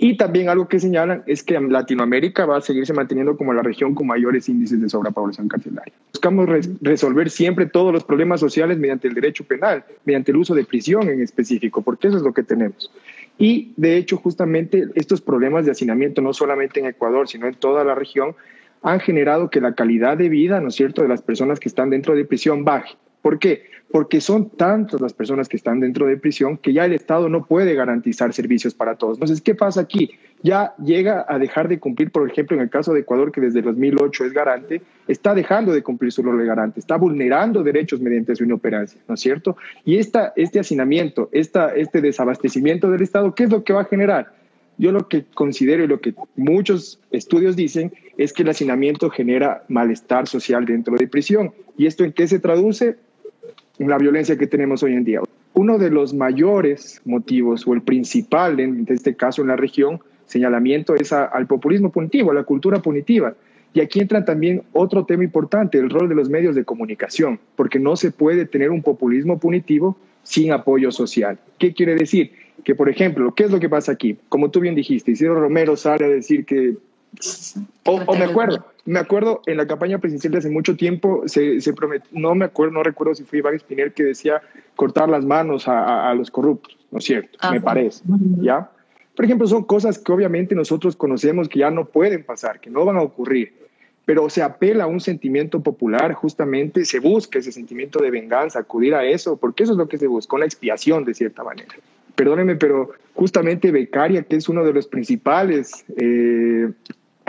Y 0.00 0.16
también 0.16 0.48
algo 0.48 0.68
que 0.68 0.78
señalan 0.78 1.24
es 1.26 1.42
que 1.42 1.58
Latinoamérica 1.60 2.46
va 2.46 2.58
a 2.58 2.60
seguirse 2.60 2.92
manteniendo 2.92 3.36
como 3.36 3.52
la 3.52 3.62
región 3.62 3.96
con 3.96 4.06
mayores 4.06 4.48
índices 4.48 4.80
de 4.80 4.88
sobrepoblación 4.88 5.48
carcelaria. 5.48 5.92
Buscamos 6.12 6.48
resolver 6.80 7.30
siempre 7.30 7.66
todos 7.66 7.92
los 7.92 8.04
problemas 8.04 8.38
sociales 8.38 8.78
mediante 8.78 9.08
el 9.08 9.14
derecho 9.14 9.42
penal, 9.42 9.84
mediante 10.04 10.30
el 10.30 10.36
uso 10.36 10.54
de 10.54 10.64
prisión 10.64 11.08
en 11.08 11.20
específico, 11.20 11.82
porque 11.82 12.06
eso 12.06 12.16
es 12.16 12.22
lo 12.22 12.32
que 12.32 12.44
tenemos. 12.44 12.92
Y 13.38 13.72
de 13.76 13.96
hecho, 13.96 14.16
justamente 14.16 14.86
estos 14.94 15.20
problemas 15.20 15.64
de 15.64 15.72
hacinamiento, 15.72 16.22
no 16.22 16.32
solamente 16.32 16.78
en 16.78 16.86
Ecuador, 16.86 17.28
sino 17.28 17.48
en 17.48 17.54
toda 17.54 17.82
la 17.82 17.96
región, 17.96 18.36
han 18.82 19.00
generado 19.00 19.50
que 19.50 19.60
la 19.60 19.74
calidad 19.74 20.16
de 20.16 20.28
vida, 20.28 20.60
¿no 20.60 20.68
es 20.68 20.76
cierto?, 20.76 21.02
de 21.02 21.08
las 21.08 21.22
personas 21.22 21.58
que 21.58 21.68
están 21.68 21.90
dentro 21.90 22.14
de 22.14 22.24
prisión 22.24 22.64
baje. 22.64 22.94
¿Por 23.20 23.40
qué? 23.40 23.64
Porque 23.90 24.20
son 24.20 24.50
tantas 24.50 25.00
las 25.00 25.14
personas 25.14 25.48
que 25.48 25.56
están 25.56 25.80
dentro 25.80 26.06
de 26.06 26.16
prisión 26.16 26.58
que 26.58 26.72
ya 26.72 26.84
el 26.84 26.92
Estado 26.92 27.28
no 27.28 27.46
puede 27.46 27.74
garantizar 27.74 28.32
servicios 28.34 28.74
para 28.74 28.96
todos. 28.96 29.16
Entonces, 29.16 29.40
¿qué 29.40 29.54
pasa 29.54 29.80
aquí? 29.80 30.10
Ya 30.42 30.74
llega 30.76 31.24
a 31.26 31.38
dejar 31.38 31.68
de 31.68 31.78
cumplir, 31.80 32.10
por 32.10 32.28
ejemplo, 32.30 32.56
en 32.56 32.62
el 32.62 32.70
caso 32.70 32.92
de 32.92 33.00
Ecuador, 33.00 33.32
que 33.32 33.40
desde 33.40 33.62
2008 33.62 34.26
es 34.26 34.32
garante, 34.32 34.82
está 35.06 35.34
dejando 35.34 35.72
de 35.72 35.82
cumplir 35.82 36.12
su 36.12 36.22
rol 36.22 36.38
de 36.38 36.44
garante, 36.44 36.80
está 36.80 36.96
vulnerando 36.96 37.62
derechos 37.62 38.00
mediante 38.00 38.36
su 38.36 38.44
inoperancia, 38.44 39.00
¿no 39.08 39.14
es 39.14 39.20
cierto? 39.20 39.56
Y 39.84 39.96
esta, 39.96 40.32
este 40.36 40.60
hacinamiento, 40.60 41.28
esta, 41.32 41.74
este 41.74 42.00
desabastecimiento 42.00 42.90
del 42.90 43.02
Estado, 43.02 43.34
¿qué 43.34 43.44
es 43.44 43.50
lo 43.50 43.64
que 43.64 43.72
va 43.72 43.82
a 43.82 43.86
generar? 43.86 44.38
Yo 44.78 44.92
lo 44.92 45.08
que 45.08 45.24
considero 45.34 45.82
y 45.82 45.88
lo 45.88 46.00
que 46.00 46.14
muchos 46.36 47.00
estudios 47.10 47.56
dicen 47.56 47.92
es 48.16 48.32
que 48.32 48.44
el 48.44 48.48
hacinamiento 48.48 49.10
genera 49.10 49.64
malestar 49.68 50.28
social 50.28 50.64
dentro 50.64 50.96
de 50.96 51.08
prisión. 51.08 51.52
¿Y 51.76 51.86
esto 51.86 52.04
en 52.04 52.12
qué 52.12 52.28
se 52.28 52.38
traduce? 52.38 52.96
La 53.78 53.98
violencia 53.98 54.36
que 54.36 54.46
tenemos 54.46 54.82
hoy 54.82 54.94
en 54.94 55.04
día. 55.04 55.20
Uno 55.54 55.78
de 55.78 55.90
los 55.90 56.14
mayores 56.14 57.00
motivos, 57.04 57.66
o 57.66 57.74
el 57.74 57.82
principal 57.82 58.60
en 58.60 58.86
este 58.88 59.14
caso 59.14 59.42
en 59.42 59.48
la 59.48 59.56
región, 59.56 60.00
señalamiento 60.26 60.94
es 60.94 61.12
al 61.12 61.46
populismo 61.46 61.90
punitivo, 61.90 62.30
a 62.30 62.34
la 62.34 62.44
cultura 62.44 62.80
punitiva. 62.80 63.34
Y 63.74 63.80
aquí 63.80 64.00
entra 64.00 64.24
también 64.24 64.62
otro 64.72 65.04
tema 65.04 65.24
importante, 65.24 65.78
el 65.78 65.90
rol 65.90 66.08
de 66.08 66.14
los 66.14 66.28
medios 66.28 66.54
de 66.54 66.64
comunicación, 66.64 67.38
porque 67.54 67.78
no 67.78 67.96
se 67.96 68.10
puede 68.10 68.46
tener 68.46 68.70
un 68.70 68.82
populismo 68.82 69.38
punitivo 69.38 69.96
sin 70.22 70.52
apoyo 70.52 70.90
social. 70.90 71.38
¿Qué 71.58 71.72
quiere 71.74 71.94
decir? 71.94 72.32
Que, 72.64 72.74
por 72.74 72.88
ejemplo, 72.88 73.34
¿qué 73.34 73.44
es 73.44 73.50
lo 73.50 73.60
que 73.60 73.68
pasa 73.68 73.92
aquí? 73.92 74.16
Como 74.28 74.50
tú 74.50 74.60
bien 74.60 74.74
dijiste, 74.74 75.12
Isidro 75.12 75.40
Romero 75.40 75.76
sale 75.76 76.04
a 76.04 76.08
decir 76.08 76.44
que... 76.44 76.76
o 77.84 78.14
me 78.14 78.24
acuerdo, 78.24 78.64
me 78.84 78.98
acuerdo 78.98 79.42
en 79.46 79.56
la 79.56 79.66
campaña 79.66 79.98
presidencial 79.98 80.32
de 80.32 80.38
hace 80.38 80.50
mucho 80.50 80.76
tiempo, 80.76 81.22
se, 81.26 81.60
se 81.60 81.72
prometió, 81.72 82.08
no 82.12 82.34
me 82.34 82.46
acuerdo, 82.46 82.74
no 82.74 82.82
recuerdo 82.82 83.14
si 83.14 83.24
fue 83.24 83.38
Iván 83.40 83.54
Espinel 83.54 83.92
que 83.92 84.04
decía 84.04 84.40
cortar 84.76 85.08
las 85.08 85.24
manos 85.24 85.68
a, 85.68 86.08
a, 86.08 86.14
los 86.14 86.30
corruptos, 86.30 86.76
¿no 86.90 86.98
es 86.98 87.04
cierto? 87.04 87.38
Me 87.50 87.60
parece, 87.60 88.02
¿ya? 88.40 88.70
Por 89.14 89.24
ejemplo, 89.24 89.46
son 89.46 89.64
cosas 89.64 89.98
que 89.98 90.12
obviamente 90.12 90.54
nosotros 90.54 90.94
conocemos 90.94 91.48
que 91.48 91.58
ya 91.58 91.70
no 91.70 91.86
pueden 91.86 92.22
pasar, 92.22 92.60
que 92.60 92.70
no 92.70 92.84
van 92.84 92.96
a 92.96 93.02
ocurrir. 93.02 93.52
pero 94.04 94.30
se 94.30 94.42
apela 94.42 94.84
a 94.84 94.86
un 94.86 95.00
sentimiento 95.00 95.60
popular, 95.60 96.14
justamente 96.14 96.86
se 96.86 96.98
busca 96.98 97.40
ese 97.40 97.52
sentimiento 97.52 98.00
de 98.00 98.10
venganza, 98.10 98.60
acudir 98.60 98.94
a 98.94 99.04
eso, 99.04 99.36
porque 99.36 99.64
eso 99.64 99.72
es 99.72 99.78
lo 99.78 99.86
que 99.86 99.98
se 99.98 100.06
busca, 100.06 100.36
una 100.36 100.46
expiación 100.46 101.04
de 101.04 101.12
cierta 101.12 101.44
manera. 101.44 101.74
Perdónenme, 102.14 102.56
pero 102.56 102.92
justamente 103.14 103.70
Becaria, 103.70 104.22
que 104.22 104.36
es 104.36 104.48
uno 104.48 104.64
de 104.64 104.72
los 104.72 104.86
principales 104.86 105.84
eh, 105.96 106.70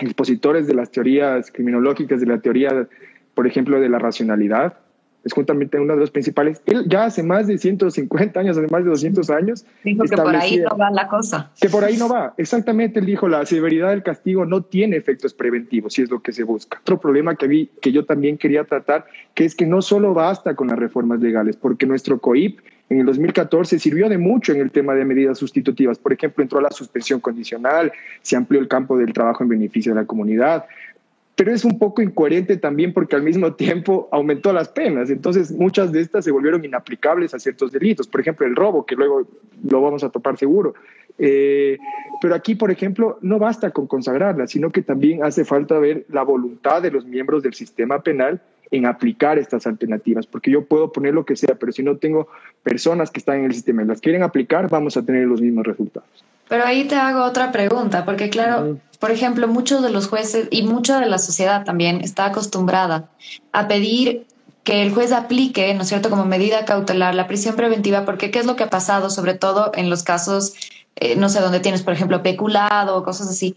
expositores 0.02 0.68
de 0.68 0.74
las 0.74 0.92
teorías 0.92 1.52
criminológicas, 1.52 2.20
de 2.20 2.28
la 2.28 2.40
teoría, 2.40 2.88
por 3.34 3.48
ejemplo, 3.48 3.80
de 3.80 3.90
la 3.90 4.00
racionalidad, 4.00 4.78
es 5.24 5.34
justamente 5.34 5.80
uno 5.80 5.94
de 5.94 6.00
los 6.00 6.12
principales. 6.12 6.62
Él 6.66 6.86
ya 6.88 7.06
hace 7.06 7.24
más 7.24 7.48
de 7.48 7.58
150 7.58 8.40
años, 8.40 8.58
hace 8.58 8.68
más 8.68 8.84
de 8.84 8.90
200 8.90 9.30
años. 9.30 9.66
Dijo 9.84 10.04
que 10.06 10.16
por 10.16 10.36
ahí 10.36 10.58
no 10.58 10.78
va 10.78 10.90
la 10.92 11.08
cosa. 11.08 11.52
Que 11.60 11.70
por 11.70 11.84
ahí 11.84 11.98
no 11.98 12.08
va. 12.08 12.34
Exactamente, 12.38 13.00
él 13.00 13.06
dijo, 13.06 13.28
la 13.28 13.46
severidad 13.46 13.90
del 13.90 14.04
castigo 14.04 14.46
no 14.46 14.64
tiene 14.64 14.96
efectos 14.96 15.34
preventivos, 15.34 15.94
si 15.94 16.04
es 16.04 16.10
lo 16.10 16.22
que 16.22 16.32
se 16.32 16.44
busca. 16.44 16.80
Otro 16.82 17.00
problema 17.00 17.36
que, 17.36 17.48
vi, 17.48 17.70
que 17.82 17.92
yo 17.92 18.06
también 18.06 18.38
quería 18.38 18.64
tratar, 18.64 19.06
que 19.34 19.46
es 19.46 19.56
que 19.56 19.66
no 19.66 19.82
solo 19.82 20.14
basta 20.14 20.56
con 20.56 20.68
las 20.68 20.80
reformas 20.80 21.20
legales, 21.20 21.58
porque 21.58 21.86
nuestro 21.86 22.20
COIP 22.20 22.60
en 22.90 23.00
el 23.00 23.06
2014 23.06 23.78
sirvió 23.78 24.10
de 24.10 24.18
mucho 24.18 24.52
en 24.52 24.62
el 24.62 24.72
tema 24.72 24.96
de 24.96 25.06
medidas 25.06 25.38
sustitutivas. 25.38 26.00
Por 26.00 26.12
ejemplo, 26.14 26.42
entró 26.42 26.60
la 26.60 26.72
suspensión 26.72 27.20
condicional, 27.20 27.92
se 28.22 28.36
amplió 28.36 28.60
el 28.60 28.68
campo 28.68 28.98
del 28.98 29.14
trabajo 29.14 29.44
en 29.44 29.50
beneficio 29.50 29.94
de 29.94 30.02
la 30.02 30.08
comunidad, 30.08 30.66
pero 31.36 31.54
es 31.54 31.64
un 31.64 31.80
poco 31.80 32.02
incoherente 32.02 32.58
también 32.58 32.92
porque 32.92 33.16
al 33.16 33.24
mismo 33.24 33.54
tiempo 33.54 34.10
aumentó 34.12 34.52
las 34.52 34.68
penas. 34.68 35.10
Entonces, 35.10 35.52
muchas 35.52 35.92
de 35.92 36.02
estas 36.02 36.26
se 36.26 36.32
volvieron 36.32 36.66
inaplicables 36.66 37.34
a 37.34 37.40
ciertos 37.40 37.72
delitos. 37.72 38.08
Por 38.08 38.20
ejemplo, 38.20 38.46
el 38.46 38.56
robo, 38.56 38.86
que 38.86 38.96
luego 38.96 39.26
lo 39.70 39.82
vamos 39.82 40.04
a 40.04 40.10
topar 40.10 40.38
seguro. 40.38 40.74
Eh, 41.18 41.78
pero 42.22 42.36
aquí, 42.36 42.56
por 42.56 42.72
ejemplo, 42.72 43.20
no 43.22 43.40
basta 43.40 43.72
con 43.72 43.88
consagrarla, 43.88 44.48
sino 44.48 44.72
que 44.72 44.82
también 44.82 45.24
hace 45.24 45.46
falta 45.46 45.80
ver 45.80 46.06
la 46.10 46.24
voluntad 46.24 46.82
de 46.82 46.92
los 46.92 47.06
miembros 47.06 47.42
del 47.42 47.54
sistema 47.54 48.02
penal 48.02 48.42
en 48.72 48.86
aplicar 48.86 49.38
estas 49.40 49.66
alternativas, 49.66 50.28
porque 50.28 50.52
yo 50.52 50.66
puedo 50.66 50.92
poner 50.92 51.14
lo 51.14 51.26
que 51.26 51.36
sea, 51.36 51.56
pero 51.56 51.72
si 51.72 51.84
no 51.84 51.98
tengo 51.98 52.28
personas 52.64 53.10
que 53.10 53.20
están 53.20 53.40
en 53.40 53.46
el 53.46 53.54
sistema 53.54 53.84
y 53.84 53.86
las 53.86 54.02
quieren 54.02 54.24
aplicar, 54.24 54.70
vamos 54.70 54.96
a 54.98 55.04
tener 55.04 55.28
los 55.28 55.42
mismos 55.42 55.66
resultados. 55.66 56.10
Pero 56.48 56.66
ahí 56.66 56.86
te 56.86 56.96
hago 56.96 57.24
otra 57.24 57.52
pregunta, 57.52 58.06
porque 58.06 58.30
claro, 58.30 58.80
por 59.00 59.12
ejemplo, 59.12 59.48
muchos 59.48 59.84
de 59.84 59.92
los 59.92 60.08
jueces 60.08 60.48
y 60.52 60.64
mucha 60.64 61.00
de 61.00 61.08
la 61.08 61.18
sociedad 61.20 61.64
también 61.64 62.02
está 62.02 62.26
acostumbrada 62.26 63.10
a 63.52 63.68
pedir 63.68 64.26
que 64.64 64.82
el 64.82 64.94
juez 64.94 65.12
aplique, 65.12 65.74
¿no 65.74 65.84
es 65.84 65.88
cierto?, 65.88 66.10
como 66.10 66.26
medida 66.26 66.66
cautelar 66.66 67.16
la 67.16 67.28
prisión 67.28 67.56
preventiva, 67.56 68.06
porque 68.06 68.30
¿qué 68.30 68.40
es 68.40 68.46
lo 68.46 68.56
que 68.56 68.64
ha 68.64 68.70
pasado, 68.70 69.10
sobre 69.10 69.34
todo 69.34 69.72
en 69.74 69.90
los 69.90 70.04
casos, 70.04 70.54
eh, 70.96 71.16
no 71.16 71.30
sé, 71.30 71.40
donde 71.40 71.60
tienes, 71.60 71.82
por 71.82 71.94
ejemplo, 71.94 72.22
peculado 72.22 72.98
o 72.98 73.04
cosas 73.04 73.30
así? 73.30 73.56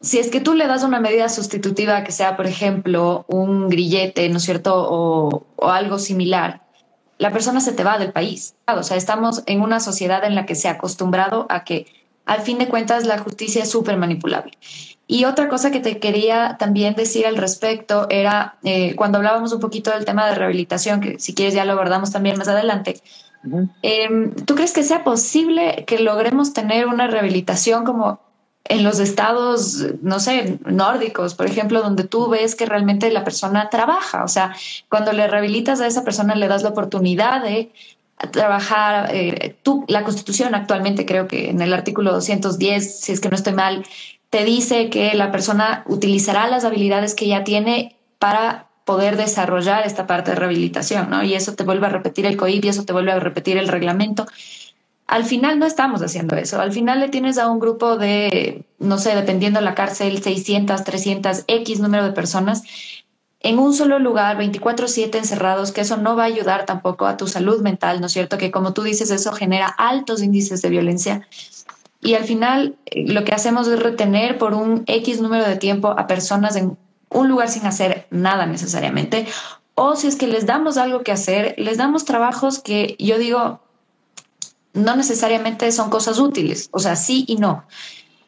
Si 0.00 0.18
es 0.18 0.30
que 0.30 0.40
tú 0.40 0.54
le 0.54 0.66
das 0.66 0.82
una 0.82 1.00
medida 1.00 1.28
sustitutiva 1.28 2.04
que 2.04 2.12
sea, 2.12 2.36
por 2.36 2.46
ejemplo, 2.46 3.24
un 3.28 3.68
grillete, 3.68 4.28
¿no 4.28 4.38
es 4.38 4.44
cierto?, 4.44 4.74
o, 4.74 5.46
o 5.56 5.68
algo 5.68 5.98
similar, 5.98 6.62
la 7.18 7.30
persona 7.30 7.60
se 7.60 7.72
te 7.72 7.84
va 7.84 7.98
del 7.98 8.12
país. 8.12 8.54
O 8.66 8.82
sea, 8.82 8.96
estamos 8.96 9.42
en 9.46 9.60
una 9.60 9.78
sociedad 9.78 10.24
en 10.24 10.34
la 10.34 10.46
que 10.46 10.54
se 10.54 10.68
ha 10.68 10.72
acostumbrado 10.72 11.46
a 11.50 11.64
que 11.64 11.86
al 12.24 12.40
fin 12.40 12.58
de 12.58 12.68
cuentas 12.68 13.06
la 13.06 13.18
justicia 13.18 13.62
es 13.62 13.70
súper 13.70 13.96
manipulable. 13.96 14.52
Y 15.06 15.24
otra 15.24 15.48
cosa 15.48 15.72
que 15.72 15.80
te 15.80 15.98
quería 15.98 16.56
también 16.58 16.94
decir 16.94 17.26
al 17.26 17.36
respecto 17.36 18.06
era 18.08 18.58
eh, 18.62 18.94
cuando 18.94 19.18
hablábamos 19.18 19.52
un 19.52 19.58
poquito 19.60 19.90
del 19.90 20.04
tema 20.04 20.26
de 20.28 20.36
rehabilitación, 20.36 21.00
que 21.00 21.18
si 21.18 21.34
quieres 21.34 21.52
ya 21.52 21.64
lo 21.64 21.72
abordamos 21.72 22.12
también 22.12 22.38
más 22.38 22.46
adelante. 22.46 23.00
Em, 23.82 24.32
¿Tú 24.32 24.54
crees 24.54 24.72
que 24.72 24.84
sea 24.84 25.02
posible 25.02 25.84
que 25.86 25.98
logremos 25.98 26.52
tener 26.52 26.86
una 26.86 27.08
rehabilitación 27.08 27.84
como 27.84 28.20
en 28.64 28.84
los 28.84 29.00
estados, 29.00 29.84
no 30.02 30.20
sé, 30.20 30.58
nórdicos, 30.64 31.34
por 31.34 31.46
ejemplo, 31.46 31.82
donde 31.82 32.04
tú 32.04 32.28
ves 32.28 32.54
que 32.54 32.66
realmente 32.66 33.10
la 33.10 33.24
persona 33.24 33.68
trabaja? 33.70 34.22
O 34.24 34.28
sea, 34.28 34.54
cuando 34.88 35.12
le 35.12 35.26
rehabilitas 35.26 35.80
a 35.80 35.86
esa 35.86 36.04
persona 36.04 36.34
le 36.34 36.48
das 36.48 36.62
la 36.62 36.70
oportunidad 36.70 37.42
de 37.42 37.72
trabajar, 38.30 39.14
eh, 39.14 39.56
tú, 39.62 39.84
la 39.88 40.04
Constitución 40.04 40.54
actualmente 40.54 41.06
creo 41.06 41.26
que 41.26 41.50
en 41.50 41.62
el 41.62 41.72
artículo 41.72 42.12
210, 42.12 43.00
si 43.00 43.12
es 43.12 43.20
que 43.20 43.30
no 43.30 43.36
estoy 43.36 43.54
mal, 43.54 43.84
te 44.28 44.44
dice 44.44 44.90
que 44.90 45.14
la 45.14 45.32
persona 45.32 45.82
utilizará 45.86 46.46
las 46.48 46.64
habilidades 46.64 47.14
que 47.14 47.26
ya 47.26 47.42
tiene 47.44 47.96
para 48.18 48.66
poder 48.84 49.16
desarrollar 49.16 49.86
esta 49.86 50.06
parte 50.06 50.32
de 50.32 50.36
rehabilitación, 50.36 51.10
¿no? 51.10 51.22
Y 51.22 51.34
eso 51.34 51.54
te 51.54 51.64
vuelve 51.64 51.86
a 51.86 51.90
repetir 51.90 52.26
el 52.26 52.36
COIP 52.36 52.64
y 52.64 52.68
eso 52.68 52.84
te 52.84 52.92
vuelve 52.92 53.12
a 53.12 53.20
repetir 53.20 53.56
el 53.56 53.68
reglamento. 53.68 54.26
Al 55.10 55.24
final 55.24 55.58
no 55.58 55.66
estamos 55.66 56.02
haciendo 56.02 56.36
eso. 56.36 56.60
Al 56.60 56.70
final 56.70 57.00
le 57.00 57.08
tienes 57.08 57.36
a 57.36 57.48
un 57.48 57.58
grupo 57.58 57.96
de, 57.96 58.64
no 58.78 58.96
sé, 58.96 59.16
dependiendo 59.16 59.58
de 59.58 59.64
la 59.64 59.74
cárcel, 59.74 60.22
600, 60.22 60.84
300, 60.84 61.44
X 61.48 61.80
número 61.80 62.04
de 62.04 62.12
personas 62.12 62.62
en 63.40 63.58
un 63.58 63.74
solo 63.74 63.98
lugar, 63.98 64.38
24/7 64.38 65.18
encerrados, 65.18 65.72
que 65.72 65.80
eso 65.80 65.96
no 65.96 66.14
va 66.14 66.22
a 66.22 66.26
ayudar 66.26 66.64
tampoco 66.64 67.06
a 67.06 67.16
tu 67.16 67.26
salud 67.26 67.60
mental, 67.60 68.00
¿no 68.00 68.06
es 68.06 68.12
cierto? 68.12 68.38
Que 68.38 68.52
como 68.52 68.72
tú 68.72 68.84
dices, 68.84 69.10
eso 69.10 69.32
genera 69.32 69.66
altos 69.66 70.22
índices 70.22 70.62
de 70.62 70.68
violencia. 70.68 71.26
Y 72.00 72.14
al 72.14 72.22
final 72.22 72.76
eh, 72.86 73.12
lo 73.12 73.24
que 73.24 73.34
hacemos 73.34 73.66
es 73.66 73.82
retener 73.82 74.38
por 74.38 74.54
un 74.54 74.84
X 74.86 75.20
número 75.20 75.44
de 75.44 75.56
tiempo 75.56 75.88
a 75.88 76.06
personas 76.06 76.54
en 76.54 76.78
un 77.08 77.28
lugar 77.28 77.48
sin 77.48 77.66
hacer 77.66 78.06
nada 78.10 78.46
necesariamente. 78.46 79.26
O 79.74 79.96
si 79.96 80.06
es 80.06 80.14
que 80.14 80.28
les 80.28 80.46
damos 80.46 80.76
algo 80.76 81.00
que 81.00 81.10
hacer, 81.10 81.56
les 81.58 81.78
damos 81.78 82.04
trabajos 82.04 82.60
que 82.60 82.94
yo 83.00 83.18
digo, 83.18 83.60
no 84.72 84.96
necesariamente 84.96 85.70
son 85.72 85.90
cosas 85.90 86.18
útiles, 86.18 86.68
o 86.72 86.78
sea, 86.78 86.96
sí 86.96 87.24
y 87.28 87.36
no. 87.36 87.64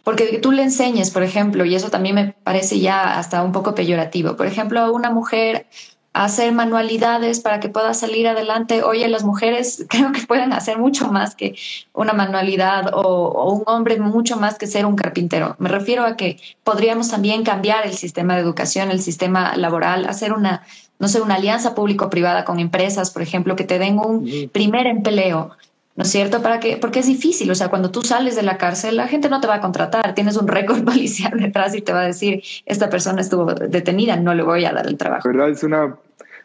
Porque 0.05 0.39
tú 0.39 0.51
le 0.51 0.65
enseñes, 0.65 1.11
por 1.11 1.23
ejemplo, 1.23 1.65
y 1.65 1.75
eso 1.75 1.91
también 1.91 2.17
me 2.17 2.35
parece 2.43 2.81
ya 2.81 3.19
hasta 3.19 3.43
un 3.43 3.53
poco 3.53 3.75
peyorativo, 3.75 4.37
por 4.37 4.47
ejemplo, 4.47 4.81
a 4.81 4.91
una 4.91 5.11
mujer 5.11 5.67
a 6.15 6.25
hacer 6.25 6.53
manualidades 6.53 7.41
para 7.41 7.59
que 7.59 7.69
pueda 7.69 7.95
salir 7.95 8.29
adelante. 8.29 8.83
Oye, 8.83 9.09
las 9.09 9.25
mujeres 9.25 9.87
creo 9.89 10.13
que 10.13 10.23
pueden 10.23 10.53
hacer 10.53 10.79
mucho 10.79 11.09
más 11.11 11.35
que 11.35 11.55
una 11.95 12.13
manualidad 12.13 12.93
o, 12.95 13.01
o, 13.01 13.53
un 13.53 13.63
hombre 13.67 13.99
mucho 13.99 14.37
más 14.37 14.59
que 14.59 14.67
ser 14.67 14.87
un 14.87 14.97
carpintero. 14.97 15.57
Me 15.59 15.69
refiero 15.69 16.05
a 16.05 16.17
que 16.17 16.39
podríamos 16.65 17.09
también 17.09 17.45
cambiar 17.45 17.87
el 17.87 17.95
sistema 17.95 18.35
de 18.35 18.43
educación, 18.43 18.91
el 18.91 19.01
sistema 19.01 19.57
laboral, 19.57 20.07
hacer 20.07 20.33
una, 20.33 20.65
no 20.99 21.09
sé, 21.09 21.21
una 21.21 21.37
alianza 21.37 21.75
público-privada 21.75 22.45
con 22.45 22.59
empresas, 22.59 23.11
por 23.11 23.23
ejemplo, 23.23 23.57
que 23.57 23.65
te 23.65 23.79
den 23.79 23.99
un 23.99 24.51
primer 24.53 24.87
empleo 24.87 25.53
¿no 25.95 26.05
es 26.05 26.11
cierto? 26.11 26.43
Para 26.43 26.61
que, 26.61 26.79
porque 26.79 27.01
es 27.01 27.07
difícil, 27.07 27.51
o 27.51 27.55
sea, 27.55 27.69
cuando 27.69 27.91
tú 27.91 28.03
sales 28.03 28.35
de 28.35 28.43
la 28.43 28.57
cárcel, 28.57 28.97
la 28.97 29.09
gente 29.09 29.29
no 29.29 29.41
te 29.41 29.47
va 29.47 29.57
a 29.57 29.61
contratar, 29.61 30.15
tienes 30.15 30.37
un 30.37 30.49
récord 30.49 30.85
policial 30.85 31.39
detrás 31.39 31.75
y 31.75 31.83
te 31.83 31.93
va 31.93 32.01
a 32.01 32.07
decir, 32.07 32.43
esta 32.67 32.89
persona 32.89 33.21
estuvo 33.21 33.47
detenida, 33.55 34.17
no 34.17 34.35
le 34.35 34.43
voy 34.43 34.65
a 34.65 34.73
dar 34.73 34.87
el 34.87 34.97
trabajo. 34.97 35.29
¿Verdad? 35.29 35.51
Es 35.51 35.63
una, 35.63 35.97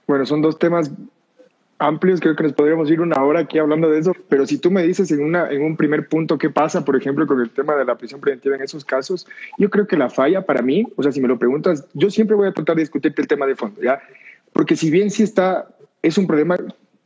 bueno, 0.08 0.26
son 0.26 0.42
dos 0.42 0.60
temas 0.60 0.92
amplios, 1.80 2.20
creo 2.20 2.36
que 2.36 2.44
nos 2.44 2.54
podríamos 2.54 2.90
ir 2.90 3.02
una 3.02 3.22
hora 3.24 3.42
aquí 3.42 3.60
hablando 3.60 3.90
de 3.90 4.00
eso, 4.00 4.14
pero 4.30 4.48
si 4.48 4.58
tú 4.58 4.72
me 4.72 4.82
dices 4.82 5.12
en, 5.12 5.24
una, 5.24 5.50
en 5.50 5.62
un 5.62 5.78
primer 5.78 6.08
punto 6.08 6.38
qué 6.38 6.50
pasa, 6.50 6.84
por 6.84 6.96
ejemplo, 6.96 7.28
con 7.28 7.40
el 7.40 7.52
tema 7.52 7.76
de 7.76 7.86
la 7.86 7.96
prisión 7.96 8.20
preventiva 8.20 8.56
en 8.56 8.64
esos 8.64 8.84
casos, 8.84 9.28
yo 9.58 9.70
creo 9.70 9.88
que 9.88 9.96
la 9.96 10.10
falla 10.10 10.44
para 10.44 10.62
mí, 10.62 10.88
o 10.96 11.04
sea, 11.04 11.12
si 11.12 11.22
me 11.22 11.28
lo 11.28 11.38
preguntas, 11.38 11.86
yo 11.94 12.10
siempre 12.10 12.36
voy 12.36 12.48
a 12.48 12.52
tratar 12.52 12.76
de 12.76 12.82
discutirte 12.82 13.22
el 13.22 13.28
tema 13.28 13.46
de 13.46 13.56
fondo, 13.56 13.80
¿ya? 13.82 14.00
Porque 14.54 14.76
si 14.76 14.90
bien 14.90 15.12
sí 15.12 15.22
está, 15.22 15.68
es 16.02 16.18
un 16.18 16.26
problema 16.26 16.58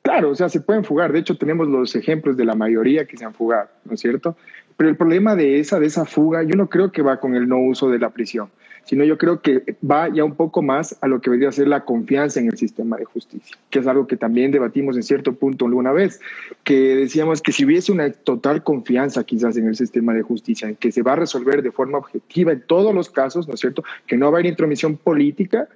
Claro, 0.01 0.31
o 0.31 0.35
sea, 0.35 0.49
se 0.49 0.61
pueden 0.61 0.83
fugar. 0.83 1.11
De 1.11 1.19
hecho, 1.19 1.37
tenemos 1.37 1.67
los 1.67 1.95
ejemplos 1.95 2.35
de 2.35 2.45
la 2.45 2.55
mayoría 2.55 3.05
que 3.05 3.17
se 3.17 3.25
han 3.25 3.33
fugado, 3.33 3.69
¿no 3.85 3.93
es 3.93 3.99
cierto? 3.99 4.35
Pero 4.75 4.89
el 4.89 4.97
problema 4.97 5.35
de 5.35 5.59
esa, 5.59 5.79
de 5.79 5.85
esa 5.85 6.05
fuga, 6.05 6.41
yo 6.41 6.55
no 6.55 6.67
creo 6.67 6.91
que 6.91 7.03
va 7.03 7.19
con 7.19 7.35
el 7.35 7.47
no 7.47 7.59
uso 7.59 7.89
de 7.89 7.99
la 7.99 8.09
prisión, 8.09 8.49
sino 8.83 9.03
yo 9.03 9.15
creo 9.19 9.41
que 9.41 9.75
va 9.87 10.09
ya 10.09 10.23
un 10.23 10.33
poco 10.33 10.63
más 10.63 10.97
a 11.01 11.07
lo 11.07 11.21
que 11.21 11.29
debería 11.29 11.51
ser 11.51 11.67
la 11.67 11.85
confianza 11.85 12.39
en 12.39 12.47
el 12.47 12.57
sistema 12.57 12.97
de 12.97 13.05
justicia, 13.05 13.55
que 13.69 13.77
es 13.77 13.85
algo 13.85 14.07
que 14.07 14.17
también 14.17 14.49
debatimos 14.49 14.95
en 14.95 15.03
cierto 15.03 15.33
punto 15.33 15.65
alguna 15.65 15.91
vez, 15.91 16.19
que 16.63 16.95
decíamos 16.95 17.43
que 17.43 17.51
si 17.51 17.63
hubiese 17.63 17.91
una 17.91 18.11
total 18.11 18.63
confianza 18.63 19.23
quizás 19.23 19.55
en 19.57 19.67
el 19.67 19.75
sistema 19.75 20.15
de 20.15 20.23
justicia, 20.23 20.67
en 20.67 20.77
que 20.77 20.91
se 20.91 21.03
va 21.03 21.13
a 21.13 21.17
resolver 21.17 21.61
de 21.61 21.71
forma 21.71 21.99
objetiva 21.99 22.51
en 22.51 22.61
todos 22.61 22.95
los 22.95 23.11
casos, 23.11 23.47
¿no 23.47 23.53
es 23.53 23.59
cierto? 23.59 23.83
Que 24.07 24.17
no 24.17 24.31
va 24.31 24.37
a 24.37 24.39
haber 24.39 24.47
intromisión 24.47 24.97
política, 24.97 25.67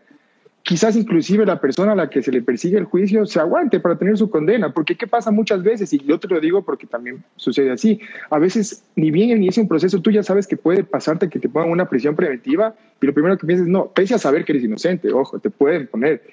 quizás 0.66 0.96
inclusive 0.96 1.46
la 1.46 1.62
persona 1.62 1.92
a 1.92 1.96
la 1.96 2.10
que 2.10 2.24
se 2.24 2.32
le 2.32 2.42
persigue 2.42 2.80
el 2.80 2.86
juicio 2.86 3.28
se 3.28 3.40
aguante 3.40 3.80
para 3.80 4.00
tener 4.00 4.18
su 4.18 4.32
condena, 4.32 4.74
porque 4.74 4.96
¿qué 4.96 5.06
pasa 5.06 5.30
muchas 5.30 5.62
veces? 5.62 5.94
Y 5.94 6.00
yo 6.00 6.20
te 6.20 6.28
lo 6.28 6.40
digo 6.40 6.64
porque 6.64 6.88
también 6.88 7.24
sucede 7.36 7.72
así. 7.72 8.00
A 8.32 8.40
veces, 8.40 8.84
ni 8.96 9.12
bien 9.12 9.30
inicia 9.30 9.62
un 9.62 9.70
proceso, 9.70 10.02
tú 10.02 10.10
ya 10.10 10.24
sabes 10.24 10.48
que 10.48 10.58
puede 10.58 10.84
pasarte 10.84 11.30
que 11.30 11.38
te 11.40 11.48
pongan 11.48 11.70
una 11.70 11.88
prisión 11.88 12.16
preventiva 12.16 12.74
y 13.00 13.06
lo 13.06 13.14
primero 13.14 13.38
que 13.38 13.46
piensas, 13.46 13.68
no, 13.68 13.92
pese 13.92 14.16
a 14.16 14.18
saber 14.18 14.44
que 14.44 14.54
eres 14.54 14.64
inocente, 14.64 15.14
ojo, 15.14 15.38
te 15.38 15.52
pueden 15.52 15.86
poner. 15.86 16.24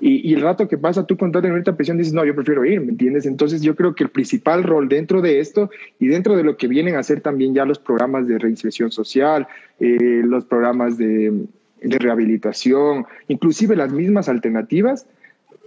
Y, 0.00 0.34
el 0.34 0.42
rato 0.42 0.68
que 0.68 0.76
pasa 0.76 1.06
tú 1.06 1.16
con 1.16 1.34
en 1.34 1.50
ahorita 1.50 1.74
prisión 1.74 1.96
dices, 1.96 2.12
no, 2.12 2.26
yo 2.26 2.34
prefiero 2.34 2.64
ir, 2.66 2.82
¿me 2.82 2.90
entiendes? 2.90 3.24
Entonces 3.24 3.62
yo 3.62 3.74
creo 3.74 3.94
que 3.94 4.04
el 4.04 4.10
principal 4.10 4.64
rol 4.64 4.86
dentro 4.88 5.22
de 5.22 5.40
esto 5.40 5.70
y 5.98 6.08
dentro 6.08 6.36
de 6.36 6.44
lo 6.44 6.58
que 6.58 6.68
vienen 6.68 6.96
a 6.96 7.02
ser 7.02 7.22
también 7.22 7.54
ya 7.54 7.64
los 7.64 7.78
programas 7.78 8.28
de 8.28 8.38
reinserción 8.38 8.92
social, 8.92 9.48
eh, 9.80 10.20
los 10.24 10.44
programas 10.44 10.98
de 10.98 11.46
de 11.82 11.98
rehabilitación, 11.98 13.06
inclusive 13.28 13.76
las 13.76 13.92
mismas 13.92 14.28
alternativas, 14.28 15.06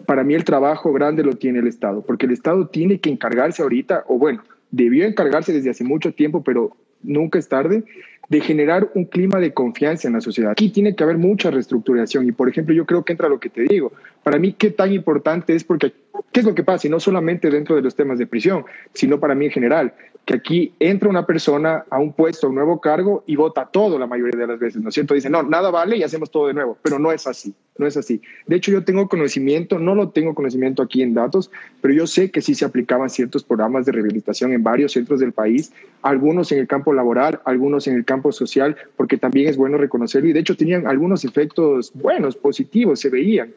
para 0.06 0.24
mí 0.24 0.34
el 0.34 0.44
trabajo 0.44 0.92
grande 0.94 1.24
lo 1.24 1.36
tiene 1.36 1.60
el 1.60 1.68
Estado, 1.68 2.02
porque 2.02 2.26
el 2.26 2.32
Estado 2.32 2.68
tiene 2.68 3.00
que 3.00 3.10
encargarse 3.10 3.62
ahorita, 3.62 4.06
o 4.08 4.18
bueno, 4.18 4.44
debió 4.72 5.06
encargarse 5.06 5.54
desde 5.54 5.70
hace 5.70 5.84
mucho 5.84 6.14
tiempo, 6.14 6.44
pero 6.44 6.76
nunca 7.04 7.40
es 7.40 7.48
tarde, 7.48 7.84
de 8.30 8.40
generar 8.40 8.90
un 8.96 9.06
clima 9.06 9.40
de 9.40 9.54
confianza 9.54 10.08
en 10.08 10.14
la 10.14 10.22
sociedad. 10.22 10.52
Aquí 10.52 10.70
tiene 10.70 10.96
que 10.96 11.04
haber 11.04 11.18
mucha 11.18 11.52
reestructuración 11.52 12.26
y, 12.28 12.32
por 12.32 12.48
ejemplo, 12.48 12.74
yo 12.74 12.86
creo 12.86 13.04
que 13.04 13.12
entra 13.12 13.28
lo 13.28 13.42
que 13.42 13.50
te 13.50 13.64
digo. 13.64 13.92
Para 14.24 14.40
mí, 14.40 14.54
qué 14.54 14.70
tan 14.70 14.94
importante 14.94 15.54
es 15.54 15.66
porque, 15.66 15.92
¿qué 16.32 16.40
es 16.40 16.46
lo 16.46 16.56
que 16.56 16.64
pasa? 16.64 16.88
Y 16.88 16.90
no 16.90 17.02
solamente 17.02 17.50
dentro 17.50 17.76
de 17.76 17.82
los 17.82 17.94
temas 17.94 18.18
de 18.20 18.28
prisión, 18.28 18.64
sino 18.94 19.20
para 19.20 19.36
mí 19.36 19.48
en 19.48 19.52
general 19.52 19.94
que 20.26 20.36
aquí 20.36 20.74
entra 20.80 21.10
una 21.10 21.26
persona 21.26 21.84
a 21.90 22.00
un 22.00 22.14
puesto, 22.14 22.46
a 22.46 22.50
un 22.50 22.56
nuevo 22.56 22.80
cargo 22.80 23.24
y 23.26 23.36
vota 23.36 23.66
todo 23.66 23.98
la 23.98 24.06
mayoría 24.06 24.40
de 24.40 24.48
las 24.48 24.60
veces, 24.60 24.82
¿no 24.82 24.90
es 24.90 24.96
cierto? 24.96 25.16
Dicen, 25.16 25.32
no, 25.32 25.42
nada 25.42 25.72
vale 25.72 25.98
y 25.98 26.04
hacemos 26.04 26.30
todo 26.30 26.48
de 26.48 26.54
nuevo, 26.54 26.78
pero 26.84 27.00
no 27.00 27.12
es 27.12 27.26
así, 27.26 27.54
no 27.78 27.88
es 27.88 27.98
así. 27.98 28.22
De 28.46 28.56
hecho, 28.56 28.72
yo 28.72 28.84
tengo 28.84 29.10
conocimiento, 29.10 29.80
no 29.80 29.96
lo 29.96 30.10
tengo 30.10 30.36
conocimiento 30.36 30.84
aquí 30.84 31.02
en 31.02 31.16
datos, 31.16 31.50
pero 31.82 31.94
yo 31.94 32.06
sé 32.06 32.30
que 32.30 32.42
sí 32.42 32.54
se 32.54 32.66
aplicaban 32.66 33.10
ciertos 33.10 33.44
programas 33.44 33.86
de 33.86 33.94
rehabilitación 33.94 34.54
en 34.54 34.62
varios 34.62 34.92
centros 34.92 35.20
del 35.20 35.32
país, 35.32 35.74
algunos 36.04 36.52
en 36.52 36.60
el 36.60 36.68
campo 36.68 36.94
laboral, 36.94 37.42
algunos 37.46 37.88
en 37.88 37.96
el 37.96 38.06
campo 38.06 38.32
social, 38.32 38.76
porque 38.98 39.18
también 39.18 39.50
es 39.50 39.58
bueno 39.58 39.78
reconocerlo 39.78 40.30
y 40.30 40.34
de 40.34 40.40
hecho 40.42 40.56
tenían 40.56 40.86
algunos 40.86 41.26
efectos 41.26 41.92
buenos, 41.96 42.36
positivos, 42.36 43.00
se 43.00 43.10
veían. 43.10 43.54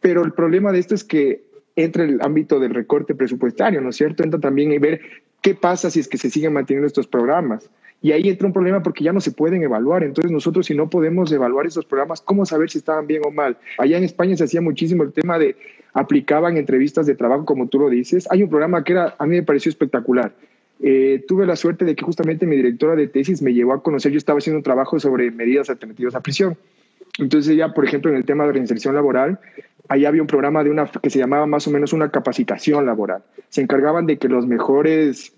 Pero 0.00 0.24
el 0.24 0.32
problema 0.32 0.72
de 0.72 0.80
esto 0.80 0.94
es 0.94 1.04
que 1.04 1.42
entra 1.74 2.04
el 2.04 2.20
ámbito 2.20 2.60
del 2.60 2.74
recorte 2.74 3.14
presupuestario, 3.14 3.80
¿no 3.80 3.90
es 3.90 3.96
cierto? 3.96 4.22
Entra 4.22 4.40
también 4.40 4.72
en 4.72 4.80
ver 4.80 5.00
¿Qué 5.42 5.54
pasa 5.54 5.90
si 5.90 6.00
es 6.00 6.08
que 6.08 6.18
se 6.18 6.30
siguen 6.30 6.52
manteniendo 6.52 6.86
estos 6.86 7.06
programas? 7.06 7.68
Y 8.00 8.12
ahí 8.12 8.28
entra 8.28 8.46
un 8.46 8.52
problema 8.52 8.82
porque 8.82 9.04
ya 9.04 9.12
no 9.12 9.20
se 9.20 9.32
pueden 9.32 9.62
evaluar. 9.62 10.04
Entonces 10.04 10.30
nosotros 10.32 10.66
si 10.66 10.74
no 10.74 10.88
podemos 10.88 11.30
evaluar 11.32 11.66
esos 11.66 11.84
programas, 11.84 12.20
¿cómo 12.20 12.46
saber 12.46 12.70
si 12.70 12.78
estaban 12.78 13.06
bien 13.06 13.22
o 13.24 13.30
mal? 13.30 13.56
Allá 13.78 13.98
en 13.98 14.04
España 14.04 14.36
se 14.36 14.44
hacía 14.44 14.60
muchísimo 14.60 15.02
el 15.02 15.12
tema 15.12 15.38
de 15.38 15.56
aplicaban 15.94 16.56
entrevistas 16.56 17.06
de 17.06 17.14
trabajo, 17.14 17.44
como 17.44 17.66
tú 17.68 17.80
lo 17.80 17.90
dices. 17.90 18.26
Hay 18.30 18.42
un 18.42 18.48
programa 18.48 18.82
que 18.82 18.92
era, 18.92 19.14
a 19.18 19.26
mí 19.26 19.36
me 19.36 19.42
pareció 19.42 19.70
espectacular. 19.70 20.32
Eh, 20.80 21.24
tuve 21.28 21.46
la 21.46 21.54
suerte 21.54 21.84
de 21.84 21.94
que 21.94 22.04
justamente 22.04 22.46
mi 22.46 22.56
directora 22.56 22.96
de 22.96 23.06
tesis 23.06 23.40
me 23.40 23.52
llevó 23.52 23.72
a 23.72 23.82
conocer, 23.82 24.10
yo 24.10 24.18
estaba 24.18 24.38
haciendo 24.38 24.58
un 24.58 24.64
trabajo 24.64 24.98
sobre 24.98 25.30
medidas 25.30 25.70
alternativas 25.70 26.14
a 26.14 26.20
prisión. 26.20 26.56
Entonces 27.18 27.56
ya, 27.56 27.74
por 27.74 27.84
ejemplo, 27.84 28.10
en 28.10 28.16
el 28.16 28.24
tema 28.24 28.46
de 28.46 28.52
reinserción 28.52 28.94
laboral, 28.94 29.38
ahí 29.88 30.04
había 30.04 30.22
un 30.22 30.26
programa 30.26 30.64
de 30.64 30.70
una, 30.70 30.86
que 30.86 31.10
se 31.10 31.18
llamaba 31.18 31.46
más 31.46 31.66
o 31.66 31.70
menos 31.70 31.92
una 31.92 32.10
capacitación 32.10 32.86
laboral. 32.86 33.22
Se 33.48 33.60
encargaban 33.60 34.06
de 34.06 34.18
que 34.18 34.28
los 34.28 34.46
mejores, 34.46 35.32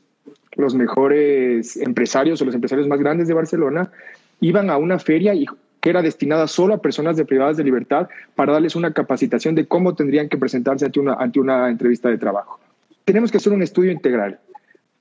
los 0.56 0.74
mejores 0.74 1.76
empresarios 1.76 2.40
o 2.40 2.44
los 2.44 2.54
empresarios 2.54 2.86
más 2.86 3.00
grandes 3.00 3.28
de 3.28 3.34
Barcelona 3.34 3.90
iban 4.40 4.70
a 4.70 4.76
una 4.76 4.98
feria 4.98 5.34
y 5.34 5.46
que 5.80 5.90
era 5.90 6.00
destinada 6.00 6.46
solo 6.46 6.74
a 6.74 6.78
personas 6.80 7.16
de 7.16 7.24
privadas 7.24 7.56
de 7.56 7.64
libertad 7.64 8.08
para 8.34 8.52
darles 8.52 8.76
una 8.76 8.92
capacitación 8.92 9.54
de 9.54 9.66
cómo 9.66 9.94
tendrían 9.94 10.28
que 10.28 10.38
presentarse 10.38 10.86
ante 10.86 11.00
una, 11.00 11.14
ante 11.14 11.40
una 11.40 11.68
entrevista 11.68 12.08
de 12.08 12.18
trabajo. 12.18 12.58
Tenemos 13.04 13.30
que 13.30 13.36
hacer 13.36 13.52
un 13.52 13.62
estudio 13.62 13.92
integral 13.92 14.38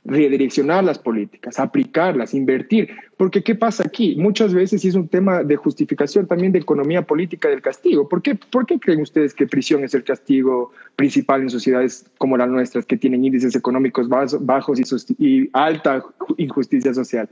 redireccionar 0.05 0.83
las 0.83 0.99
políticas, 0.99 1.59
aplicarlas, 1.59 2.33
invertir. 2.33 2.89
Porque 3.15 3.41
¿qué 3.41 3.55
pasa 3.55 3.83
aquí? 3.85 4.15
Muchas 4.17 4.53
veces 4.53 4.83
es 4.83 4.95
un 4.95 5.07
tema 5.07 5.43
de 5.43 5.55
justificación 5.55 6.27
también 6.27 6.51
de 6.51 6.59
economía 6.59 7.03
política 7.03 7.47
del 7.49 7.61
castigo. 7.61 8.09
¿Por 8.09 8.21
qué, 8.21 8.35
¿Por 8.35 8.65
qué 8.65 8.79
creen 8.79 9.01
ustedes 9.01 9.33
que 9.33 9.47
prisión 9.47 9.83
es 9.83 9.93
el 9.93 10.03
castigo 10.03 10.71
principal 10.95 11.41
en 11.41 11.49
sociedades 11.49 12.05
como 12.17 12.37
las 12.37 12.49
nuestras, 12.49 12.85
que 12.85 12.97
tienen 12.97 13.23
índices 13.23 13.55
económicos 13.55 14.09
bajos 14.09 14.79
y, 15.17 15.49
alta 15.53 16.03
injusticia 16.37 16.93
social? 16.93 17.29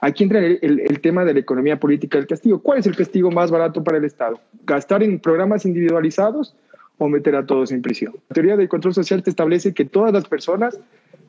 Aquí 0.00 0.22
entra 0.22 0.38
el, 0.38 0.58
el, 0.62 1.00
tema 1.00 1.24
de 1.24 1.34
la 1.34 1.40
economía 1.40 1.78
política 1.78 2.18
del 2.18 2.28
castigo. 2.28 2.62
¿Cuál 2.62 2.78
es 2.78 2.86
el 2.86 2.96
castigo 2.96 3.30
más 3.32 3.50
barato 3.50 3.82
para 3.82 3.98
el 3.98 4.04
Estado? 4.04 4.40
¿Gastar 4.64 5.02
en 5.02 5.18
programas 5.18 5.66
individualizados 5.66 6.54
o 6.98 7.08
meter 7.08 7.34
a 7.34 7.44
todos 7.44 7.72
en 7.72 7.82
prisión? 7.82 8.14
La 8.28 8.34
teoría 8.34 8.56
del 8.56 8.68
control 8.68 8.94
social 8.94 9.24
te 9.24 9.30
establece 9.30 9.74
que 9.74 9.84
todas 9.84 10.12
las 10.12 10.28
personas 10.28 10.78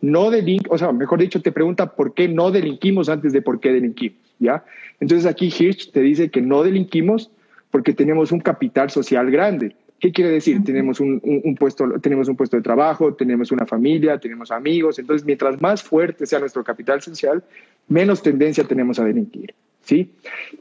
no 0.02 0.32
delinquimos, 0.32 0.76
o 0.76 0.78
sea, 0.78 0.92
mejor 0.92 1.20
dicho, 1.20 1.42
te 1.42 1.52
pregunta 1.52 1.96
por 1.96 2.14
qué 2.14 2.28
no 2.28 2.52
delinquimos 2.52 3.10
antes 3.10 3.34
de 3.34 3.42
por 3.42 3.60
qué 3.60 3.72
delinquimos, 3.72 4.20
¿ya? 4.40 4.64
Entonces 5.00 5.26
aquí 5.26 5.48
Hirsch 5.48 5.92
te 5.92 6.02
dice 6.02 6.30
que 6.30 6.42
no 6.42 6.64
delinquimos 6.64 7.32
porque 7.72 7.94
tenemos 7.94 8.32
un 8.32 8.40
capital 8.40 8.90
social 8.90 9.30
grande. 9.32 9.76
¿Qué 10.00 10.14
quiere 10.14 10.32
decir? 10.32 10.64
Tenemos 10.64 11.02
un, 11.02 11.20
puesto, 11.60 12.00
tenemos 12.00 12.30
un 12.30 12.38
puesto 12.38 12.56
de 12.56 12.64
trabajo, 12.64 13.14
tenemos 13.14 13.52
una 13.52 13.66
familia, 13.66 14.18
tenemos 14.18 14.50
amigos. 14.50 14.98
Entonces, 14.98 15.26
mientras 15.26 15.62
más 15.62 15.84
fuerte 15.84 16.26
sea 16.26 16.40
nuestro 16.40 16.64
capital 16.64 17.02
social, 17.02 17.44
menos 17.90 18.22
tendencia 18.22 18.64
tenemos 18.64 18.98
a 19.00 19.04
delinquir. 19.04 19.54
¿sí? 19.84 20.10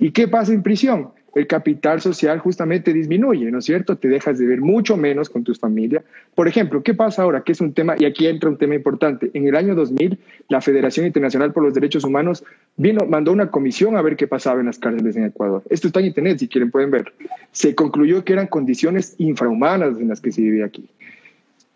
¿Y 0.01 0.11
qué 0.11 0.27
pasa 0.27 0.53
en 0.53 0.63
prisión? 0.63 1.11
El 1.35 1.47
capital 1.47 2.01
social 2.01 2.39
justamente 2.39 2.93
disminuye, 2.93 3.51
¿no 3.51 3.59
es 3.59 3.65
cierto? 3.65 3.97
Te 3.97 4.09
dejas 4.09 4.39
de 4.39 4.47
ver 4.47 4.61
mucho 4.61 4.97
menos 4.97 5.29
con 5.29 5.45
tus 5.45 5.59
familias. 5.59 6.05
Por 6.35 6.49
ejemplo, 6.49 6.83
¿qué 6.83 6.95
pasa 6.95 7.23
ahora? 7.23 7.43
Que 7.43 7.53
es 7.53 7.61
un 7.61 7.73
tema, 7.73 7.95
y 7.99 8.05
aquí 8.05 8.27
entra 8.27 8.49
un 8.49 8.57
tema 8.57 8.75
importante. 8.75 9.31
En 9.35 9.47
el 9.47 9.55
año 9.55 9.75
2000, 9.75 10.19
la 10.49 10.61
Federación 10.61 11.07
Internacional 11.07 11.53
por 11.53 11.63
los 11.63 11.75
Derechos 11.75 12.05
Humanos 12.05 12.45
vino, 12.77 13.05
mandó 13.07 13.33
una 13.33 13.51
comisión 13.51 13.97
a 13.97 14.03
ver 14.03 14.17
qué 14.17 14.27
pasaba 14.27 14.61
en 14.61 14.67
las 14.67 14.79
cárceles 14.79 15.17
en 15.17 15.25
Ecuador. 15.25 15.63
Esto 15.71 15.89
está 15.89 16.01
en 16.01 16.07
internet, 16.07 16.39
si 16.39 16.49
quieren 16.49 16.71
pueden 16.71 16.91
ver. 16.91 17.13
Se 17.53 17.75
concluyó 17.75 18.25
que 18.25 18.33
eran 18.33 18.47
condiciones 18.47 19.15
infrahumanas 19.19 19.99
en 19.99 20.09
las 20.09 20.21
que 20.21 20.33
se 20.33 20.41
vivía 20.41 20.65
aquí. 20.65 20.89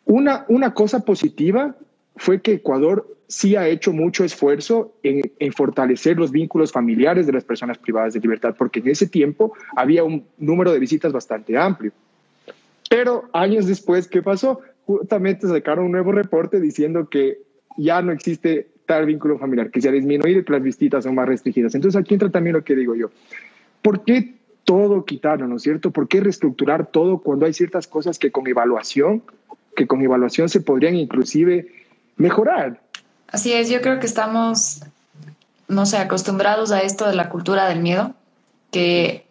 Una, 0.04 0.44
una 0.48 0.74
cosa 0.74 1.04
positiva 1.04 1.76
fue 2.16 2.40
que 2.40 2.54
Ecuador 2.54 3.06
sí 3.32 3.56
ha 3.56 3.66
hecho 3.66 3.92
mucho 3.92 4.24
esfuerzo 4.24 4.94
en, 5.02 5.22
fortalecer 5.52 6.18
los 6.18 6.30
vínculos 6.30 6.70
familiares 6.70 7.26
de 7.26 7.32
las 7.32 7.44
personas 7.44 7.78
privadas 7.78 8.12
de 8.12 8.20
libertad, 8.20 8.54
porque 8.58 8.80
en 8.80 8.88
ese 8.88 9.06
tiempo 9.06 9.54
había 9.74 10.04
un 10.04 10.26
número 10.36 10.70
de 10.72 10.78
visitas 10.78 11.12
bastante 11.12 11.56
amplio. 11.56 11.92
Pero 12.90 13.30
años 13.32 13.66
después, 13.66 14.06
¿qué 14.06 14.22
pasó? 14.22 14.60
Justamente 14.84 15.48
sacaron 15.48 15.86
un 15.86 15.92
nuevo 15.92 16.12
reporte 16.12 16.60
diciendo 16.60 17.08
que 17.08 17.38
ya 17.78 18.02
no 18.02 18.12
existe 18.12 18.68
tal 18.84 19.06
vínculo 19.06 19.38
familiar, 19.38 19.70
que 19.70 19.80
se 19.80 19.88
ha 19.88 19.92
disminuido 19.92 20.40
y 20.40 20.44
que 20.44 20.52
las 20.52 20.62
visitas 20.62 21.04
son 21.04 21.14
más 21.14 21.26
restringidas. 21.26 21.74
Entonces 21.74 21.98
aquí 21.98 22.12
entra 22.12 22.28
también 22.28 22.54
lo 22.54 22.64
que 22.64 22.76
digo 22.76 22.94
yo. 22.94 23.10
¿Por 23.80 24.04
qué 24.04 24.34
todo 24.64 25.06
quitarlo, 25.06 25.48
no 25.48 25.56
es 25.56 25.62
cierto? 25.62 25.90
¿Por 25.90 26.06
qué 26.06 26.20
reestructurar 26.20 26.90
todo 26.90 27.18
cuando 27.18 27.46
hay 27.46 27.54
ciertas 27.54 27.86
cosas 27.86 28.18
que 28.18 28.30
con 28.30 28.46
evaluación, 28.46 29.22
que 29.74 29.86
con 29.86 30.02
evaluación 30.02 30.50
se 30.50 30.60
podrían 30.60 30.96
inclusive 30.96 31.68
mejorar? 32.16 32.80
Así 33.28 33.52
es, 33.52 33.70
yo 33.70 33.80
creo 33.80 33.98
que 33.98 34.06
estamos, 34.06 34.82
no 35.68 35.86
sé, 35.86 35.96
acostumbrados 35.96 36.70
a 36.70 36.80
esto 36.80 37.06
de 37.06 37.14
la 37.14 37.28
cultura 37.28 37.66
del 37.68 37.80
miedo, 37.80 38.14
que 38.70 39.26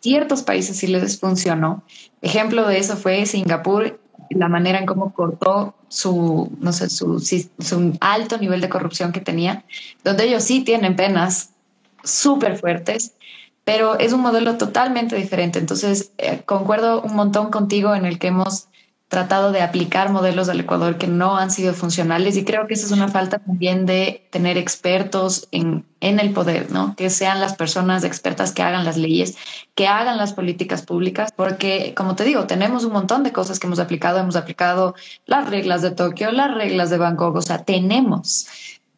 ciertos 0.00 0.42
países 0.42 0.76
sí 0.76 0.86
les 0.86 1.18
funcionó. 1.18 1.82
Ejemplo 2.20 2.66
de 2.66 2.78
eso 2.78 2.96
fue 2.96 3.24
Singapur, 3.26 4.00
la 4.30 4.48
manera 4.48 4.78
en 4.78 4.86
cómo 4.86 5.12
cortó 5.12 5.74
su, 5.88 6.50
no 6.60 6.72
sé, 6.72 6.90
su, 6.90 7.20
su 7.20 7.96
alto 8.00 8.38
nivel 8.38 8.60
de 8.60 8.68
corrupción 8.68 9.12
que 9.12 9.20
tenía, 9.20 9.64
donde 10.02 10.24
ellos 10.24 10.42
sí 10.42 10.64
tienen 10.64 10.96
penas 10.96 11.50
súper 12.02 12.58
fuertes, 12.58 13.12
pero 13.64 13.98
es 13.98 14.12
un 14.12 14.20
modelo 14.20 14.56
totalmente 14.56 15.16
diferente. 15.16 15.58
Entonces, 15.58 16.12
eh, 16.18 16.42
concuerdo 16.44 17.00
un 17.02 17.14
montón 17.14 17.50
contigo 17.50 17.94
en 17.94 18.04
el 18.04 18.18
que 18.18 18.28
hemos 18.28 18.68
tratado 19.14 19.52
de 19.52 19.62
aplicar 19.62 20.10
modelos 20.10 20.48
del 20.48 20.58
Ecuador 20.58 20.98
que 20.98 21.06
no 21.06 21.36
han 21.36 21.52
sido 21.52 21.72
funcionales 21.72 22.36
y 22.36 22.44
creo 22.44 22.66
que 22.66 22.74
esa 22.74 22.86
es 22.86 22.90
una 22.90 23.06
falta 23.06 23.38
también 23.38 23.86
de 23.86 24.26
tener 24.30 24.58
expertos 24.58 25.46
en, 25.52 25.86
en 26.00 26.18
el 26.18 26.32
poder, 26.32 26.72
¿no? 26.72 26.96
Que 26.96 27.10
sean 27.10 27.40
las 27.40 27.54
personas 27.54 28.02
expertas 28.02 28.50
que 28.50 28.62
hagan 28.62 28.84
las 28.84 28.96
leyes, 28.96 29.36
que 29.76 29.86
hagan 29.86 30.16
las 30.16 30.32
políticas 30.32 30.82
públicas, 30.82 31.30
porque 31.36 31.94
como 31.96 32.16
te 32.16 32.24
digo, 32.24 32.48
tenemos 32.48 32.84
un 32.84 32.92
montón 32.92 33.22
de 33.22 33.30
cosas 33.30 33.60
que 33.60 33.68
hemos 33.68 33.78
aplicado, 33.78 34.18
hemos 34.18 34.34
aplicado 34.34 34.96
las 35.26 35.48
reglas 35.48 35.80
de 35.80 35.92
Tokio, 35.92 36.32
las 36.32 36.52
reglas 36.52 36.90
de 36.90 36.98
Bangkok, 36.98 37.36
o 37.36 37.42
sea, 37.42 37.58
tenemos 37.64 38.48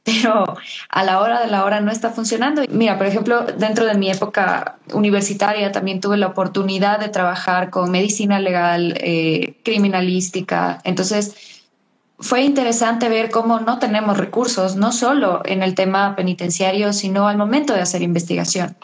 pero 0.07 0.57
a 0.89 1.05
la 1.05 1.21
hora 1.21 1.41
de 1.41 1.49
la 1.49 1.65
hora 1.65 1.81
no 1.81 1.91
está 1.91 2.11
funcionando. 2.11 2.63
Mira, 2.71 2.97
por 2.97 3.09
ejemplo, 3.09 3.45
dentro 3.59 3.85
de 3.85 3.95
mi 3.95 4.09
época 4.09 4.79
universitaria 4.93 5.73
también 5.73 6.01
tuve 6.01 6.17
la 6.17 6.29
oportunidad 6.29 7.01
de 7.01 7.09
trabajar 7.09 7.71
con 7.71 7.91
medicina 7.91 8.39
legal, 8.39 8.95
eh, 8.99 9.57
criminalística. 9.65 10.81
Entonces, 10.85 11.35
fue 12.21 12.43
interesante 12.45 13.09
ver 13.09 13.31
cómo 13.31 13.59
no 13.59 13.81
tenemos 13.81 14.17
recursos, 14.17 14.77
no 14.77 14.93
solo 14.93 15.43
en 15.45 15.65
el 15.65 15.75
tema 15.75 16.15
penitenciario, 16.15 16.93
sino 16.93 17.27
al 17.27 17.37
momento 17.37 17.75
de 17.75 17.81
hacer 17.81 18.03
investigación. 18.03 18.77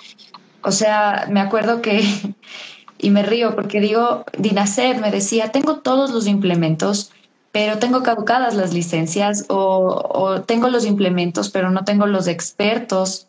O 0.62 0.72
sea, 0.72 1.26
me 1.30 1.40
acuerdo 1.40 1.80
que, 1.82 2.04
y 2.98 3.11
me 3.11 3.22
río 3.22 3.54
porque 3.54 3.80
digo, 3.80 4.24
Dinacet 4.37 5.00
me 5.00 5.12
decía, 5.12 5.52
tengo 5.52 5.76
todos 5.76 6.11
los 6.11 6.26
implementos, 6.26 7.12
pero 7.53 7.79
tengo 7.79 8.03
caducadas 8.03 8.55
las 8.55 8.73
licencias 8.73 9.45
o, 9.49 10.43
tengo 10.47 10.69
los 10.69 10.87
implementos, 10.87 11.51
pero 11.51 11.71
no 11.71 11.85
tengo 11.85 12.07
los 12.07 12.27
expertos 12.27 13.29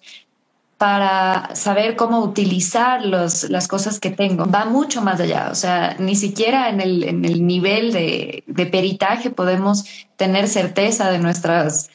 para 0.78 1.54
saber 1.56 1.96
cómo 1.96 2.20
utilizar 2.20 3.06
los, 3.06 3.50
las 3.50 3.68
cosas 3.68 4.00
que 4.00 4.10
tengo. 4.10 4.46
Va 4.46 4.66
mucho 4.66 5.02
más 5.02 5.20
allá, 5.20 5.50
o 5.52 5.56
sea, 5.56 5.96
ni 6.00 6.16
siquiera 6.16 6.70
en 6.70 6.82
el, 6.82 7.04
en 7.04 7.26
el 7.26 7.46
nivel 7.46 7.92
de, 7.92 8.44
de 8.48 8.66
peritaje 8.66 9.30
podemos 9.30 9.86
tener 10.16 10.48
certeza 10.48 11.12
de 11.12 11.20
nuestras 11.20 11.90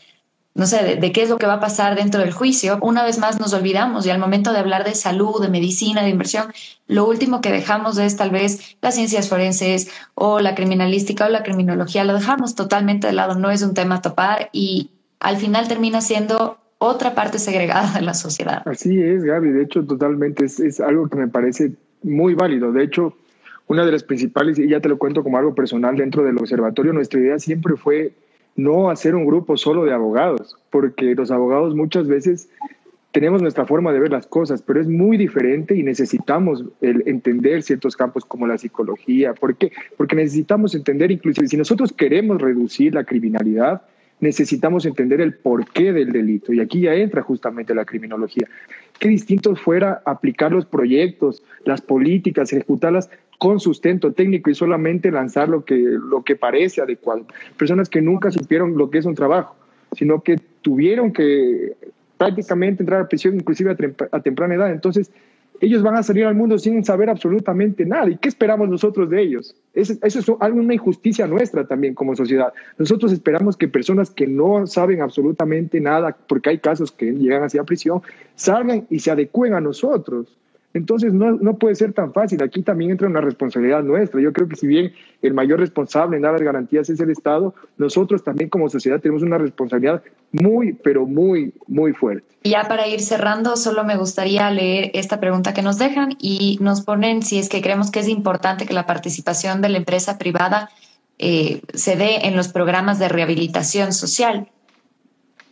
no 0.54 0.66
sé, 0.66 0.96
de, 0.96 1.12
qué 1.12 1.22
es 1.22 1.30
lo 1.30 1.38
que 1.38 1.46
va 1.46 1.54
a 1.54 1.60
pasar 1.60 1.94
dentro 1.96 2.20
del 2.20 2.32
juicio, 2.32 2.78
una 2.82 3.04
vez 3.04 3.18
más 3.18 3.38
nos 3.38 3.52
olvidamos 3.52 4.06
y 4.06 4.10
al 4.10 4.18
momento 4.18 4.52
de 4.52 4.58
hablar 4.58 4.84
de 4.84 4.94
salud, 4.94 5.40
de 5.40 5.48
medicina, 5.48 6.02
de 6.02 6.08
inversión, 6.08 6.46
lo 6.86 7.06
último 7.06 7.40
que 7.40 7.52
dejamos 7.52 7.98
es 7.98 8.16
tal 8.16 8.30
vez 8.30 8.76
las 8.82 8.94
ciencias 8.94 9.28
forenses 9.28 9.90
o 10.14 10.40
la 10.40 10.54
criminalística 10.54 11.26
o 11.26 11.28
la 11.28 11.42
criminología, 11.44 12.04
lo 12.04 12.14
dejamos 12.14 12.54
totalmente 12.54 13.06
de 13.06 13.12
lado, 13.12 13.36
no 13.36 13.50
es 13.50 13.62
un 13.62 13.74
tema 13.74 13.96
a 13.96 14.02
topar 14.02 14.48
y 14.52 14.90
al 15.20 15.36
final 15.36 15.68
termina 15.68 16.00
siendo 16.00 16.58
otra 16.78 17.14
parte 17.14 17.38
segregada 17.38 17.92
de 17.92 18.02
la 18.02 18.14
sociedad. 18.14 18.62
Así 18.66 19.00
es, 19.00 19.24
Gaby. 19.24 19.50
De 19.50 19.62
hecho, 19.62 19.84
totalmente 19.84 20.44
es, 20.44 20.60
es 20.60 20.80
algo 20.80 21.08
que 21.08 21.16
me 21.16 21.28
parece 21.28 21.72
muy 22.02 22.34
válido. 22.34 22.72
De 22.72 22.84
hecho, 22.84 23.14
una 23.66 23.84
de 23.84 23.92
las 23.92 24.02
principales, 24.02 24.58
y 24.58 24.68
ya 24.68 24.80
te 24.80 24.88
lo 24.88 24.98
cuento 24.98 25.22
como 25.22 25.38
algo 25.38 25.54
personal 25.54 25.96
dentro 25.96 26.24
del 26.24 26.38
observatorio, 26.38 26.92
nuestra 26.92 27.20
idea 27.20 27.38
siempre 27.38 27.76
fue 27.76 28.12
no 28.58 28.90
hacer 28.90 29.14
un 29.14 29.24
grupo 29.24 29.56
solo 29.56 29.84
de 29.84 29.94
abogados, 29.94 30.58
porque 30.70 31.14
los 31.14 31.30
abogados 31.30 31.76
muchas 31.76 32.08
veces 32.08 32.50
tenemos 33.12 33.40
nuestra 33.40 33.64
forma 33.64 33.92
de 33.92 34.00
ver 34.00 34.10
las 34.10 34.26
cosas, 34.26 34.62
pero 34.62 34.80
es 34.80 34.88
muy 34.88 35.16
diferente 35.16 35.76
y 35.76 35.84
necesitamos 35.84 36.64
el 36.80 37.04
entender 37.06 37.62
ciertos 37.62 37.96
campos 37.96 38.24
como 38.24 38.48
la 38.48 38.58
psicología. 38.58 39.32
¿Por 39.32 39.56
qué? 39.56 39.70
Porque 39.96 40.16
necesitamos 40.16 40.74
entender, 40.74 41.12
inclusive, 41.12 41.46
si 41.46 41.56
nosotros 41.56 41.92
queremos 41.92 42.42
reducir 42.42 42.94
la 42.94 43.04
criminalidad, 43.04 43.82
necesitamos 44.18 44.86
entender 44.86 45.20
el 45.20 45.34
porqué 45.34 45.92
del 45.92 46.10
delito. 46.10 46.52
Y 46.52 46.58
aquí 46.58 46.80
ya 46.80 46.94
entra 46.94 47.22
justamente 47.22 47.76
la 47.76 47.84
criminología. 47.84 48.48
Qué 48.98 49.08
distinto 49.08 49.54
fuera 49.54 50.02
aplicar 50.04 50.50
los 50.50 50.66
proyectos, 50.66 51.44
las 51.64 51.80
políticas, 51.80 52.52
ejecutarlas 52.52 53.08
con 53.38 53.60
sustento 53.60 54.12
técnico 54.12 54.50
y 54.50 54.54
solamente 54.54 55.10
lanzar 55.10 55.48
lo 55.48 55.64
que, 55.64 55.76
lo 55.76 56.22
que 56.22 56.36
parece 56.36 56.82
adecuado. 56.82 57.24
Personas 57.56 57.88
que 57.88 58.02
nunca 58.02 58.30
supieron 58.30 58.76
lo 58.76 58.90
que 58.90 58.98
es 58.98 59.06
un 59.06 59.14
trabajo, 59.14 59.56
sino 59.92 60.22
que 60.22 60.38
tuvieron 60.60 61.12
que 61.12 61.76
prácticamente 62.18 62.82
entrar 62.82 63.00
a 63.00 63.08
prisión 63.08 63.36
inclusive 63.36 63.76
a, 64.10 64.20
temprana 64.20 64.54
edad. 64.54 64.72
Entonces, 64.72 65.10
ellos 65.60 65.82
van 65.82 65.96
a 65.96 66.02
salir 66.02 66.24
al 66.24 66.34
mundo 66.34 66.58
sin 66.58 66.84
saber 66.84 67.10
absolutamente 67.10 67.84
nada. 67.84 68.10
¿Y 68.10 68.16
qué 68.16 68.28
esperamos 68.28 68.68
nosotros 68.68 69.08
de 69.08 69.22
ellos? 69.22 69.56
Eso, 69.72 69.94
es 70.02 70.28
una 70.28 70.74
injusticia 70.74 71.26
nuestra 71.26 71.66
también 71.66 71.94
como 71.94 72.14
sociedad. 72.14 72.52
Nosotros 72.76 73.12
esperamos 73.12 73.56
que 73.56 73.68
personas 73.68 74.10
que 74.10 74.26
no 74.26 74.66
saben 74.66 75.00
absolutamente 75.00 75.80
nada, 75.80 76.16
porque 76.28 76.50
hay 76.50 76.58
casos 76.58 76.92
que 76.92 77.12
llegan 77.12 77.44
hacia 77.44 77.64
prisión, 77.64 78.02
salgan 78.34 78.86
y 78.90 79.00
se 79.00 79.10
adecúen 79.10 79.54
a 79.54 79.60
nosotros. 79.60 80.36
Entonces 80.74 81.12
no, 81.12 81.32
no, 81.32 81.56
puede 81.56 81.74
ser 81.74 81.92
tan 81.92 82.12
fácil. 82.12 82.42
Aquí 82.42 82.62
también 82.62 82.90
entra 82.90 83.08
una 83.08 83.20
responsabilidad 83.20 83.82
nuestra. 83.82 84.20
Yo 84.20 84.32
creo 84.32 84.48
que 84.48 84.56
si 84.56 84.66
bien 84.66 84.92
el 85.22 85.32
mayor 85.32 85.60
responsable 85.60 86.16
en 86.16 86.22
dar 86.22 86.32
las 86.32 86.42
garantías 86.42 86.90
es 86.90 87.00
el 87.00 87.10
Estado, 87.10 87.54
nosotros 87.78 88.22
también 88.22 88.50
como 88.50 88.68
sociedad 88.68 89.00
tenemos 89.00 89.22
una 89.22 89.38
responsabilidad 89.38 90.02
muy, 90.30 90.74
pero 90.74 91.06
muy, 91.06 91.54
muy 91.66 91.92
fuerte. 91.94 92.26
Ya 92.44 92.68
para 92.68 92.86
ir 92.86 93.00
cerrando, 93.00 93.56
solo 93.56 93.84
me 93.84 93.96
gustaría 93.96 94.50
leer 94.50 94.90
esta 94.94 95.20
pregunta 95.20 95.54
que 95.54 95.62
nos 95.62 95.78
dejan 95.78 96.16
y 96.20 96.58
nos 96.60 96.82
ponen 96.82 97.22
si 97.22 97.38
es 97.38 97.48
que 97.48 97.62
creemos 97.62 97.90
que 97.90 98.00
es 98.00 98.08
importante 98.08 98.66
que 98.66 98.74
la 98.74 98.86
participación 98.86 99.62
de 99.62 99.70
la 99.70 99.78
empresa 99.78 100.18
privada 100.18 100.70
eh, 101.18 101.62
se 101.74 101.96
dé 101.96 102.26
en 102.26 102.36
los 102.36 102.48
programas 102.48 102.98
de 102.98 103.08
rehabilitación 103.08 103.92
social. 103.92 104.48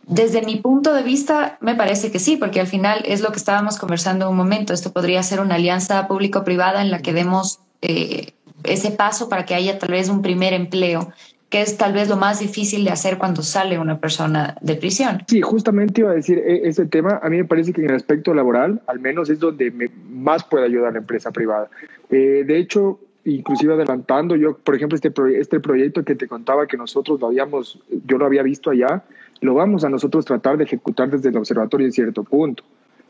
Desde 0.07 0.41
mi 0.41 0.55
punto 0.55 0.93
de 0.93 1.03
vista, 1.03 1.57
me 1.59 1.75
parece 1.75 2.11
que 2.11 2.19
sí, 2.19 2.37
porque 2.37 2.61
al 2.61 2.67
final 2.67 3.03
es 3.05 3.21
lo 3.21 3.29
que 3.31 3.37
estábamos 3.37 3.77
conversando 3.77 4.29
un 4.29 4.37
momento. 4.37 4.73
Esto 4.73 4.93
podría 4.93 5.21
ser 5.21 5.41
una 5.41 5.55
alianza 5.55 6.07
público-privada 6.07 6.81
en 6.81 6.91
la 6.91 6.99
que 6.99 7.11
demos 7.11 7.59
eh, 7.81 8.31
ese 8.63 8.91
paso 8.91 9.27
para 9.27 9.45
que 9.45 9.53
haya 9.53 9.77
tal 9.77 9.91
vez 9.91 10.07
un 10.07 10.21
primer 10.21 10.53
empleo, 10.53 11.11
que 11.49 11.61
es 11.61 11.77
tal 11.77 11.91
vez 11.91 12.07
lo 12.07 12.15
más 12.15 12.39
difícil 12.39 12.85
de 12.85 12.91
hacer 12.91 13.17
cuando 13.17 13.41
sale 13.41 13.79
una 13.79 13.99
persona 13.99 14.55
de 14.61 14.75
prisión. 14.75 15.23
Sí, 15.27 15.41
justamente 15.41 15.99
iba 15.99 16.11
a 16.11 16.15
decir 16.15 16.37
e, 16.39 16.67
ese 16.67 16.85
tema. 16.85 17.19
A 17.21 17.29
mí 17.29 17.35
me 17.35 17.45
parece 17.45 17.73
que 17.73 17.81
en 17.81 17.89
el 17.89 17.97
aspecto 17.97 18.33
laboral, 18.33 18.81
al 18.87 19.01
menos, 19.01 19.29
es 19.29 19.39
donde 19.39 19.91
más 20.09 20.41
puede 20.45 20.65
ayudar 20.65 20.93
la 20.93 20.99
empresa 20.99 21.31
privada. 21.31 21.69
Eh, 22.09 22.45
de 22.47 22.57
hecho, 22.57 22.99
inclusive 23.25 23.73
adelantando, 23.73 24.37
yo, 24.37 24.57
por 24.57 24.75
ejemplo, 24.75 24.95
este, 24.95 25.11
este 25.37 25.59
proyecto 25.59 26.05
que 26.05 26.15
te 26.15 26.29
contaba 26.29 26.65
que 26.65 26.77
nosotros 26.77 27.19
lo 27.19 27.27
habíamos, 27.27 27.77
yo 28.05 28.17
lo 28.17 28.25
había 28.25 28.41
visto 28.41 28.69
allá, 28.69 29.03
lo 29.41 29.53
vamos 29.53 29.83
a 29.83 29.89
nosotros 29.89 30.25
tratar 30.25 30.57
de 30.57 30.63
ejecutar 30.63 31.09
desde 31.09 31.29
el 31.29 31.37
observatorio 31.37 31.85
en 31.87 31.93
cierto 31.93 32.23
punto. 32.23 32.63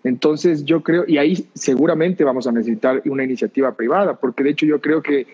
Entonces 0.03 0.63
yo 0.63 0.81
creo, 0.81 1.05
y 1.07 1.17
ahí 1.17 1.47
seguramente 1.53 2.23
vamos 2.23 2.47
a 2.47 2.51
necesitar 2.51 3.01
una 3.05 3.23
iniciativa 3.23 3.73
privada, 3.73 4.13
porque 4.15 4.43
de 4.43 4.51
hecho 4.51 4.65
yo 4.65 4.79
creo 4.79 5.01
que 5.01 5.27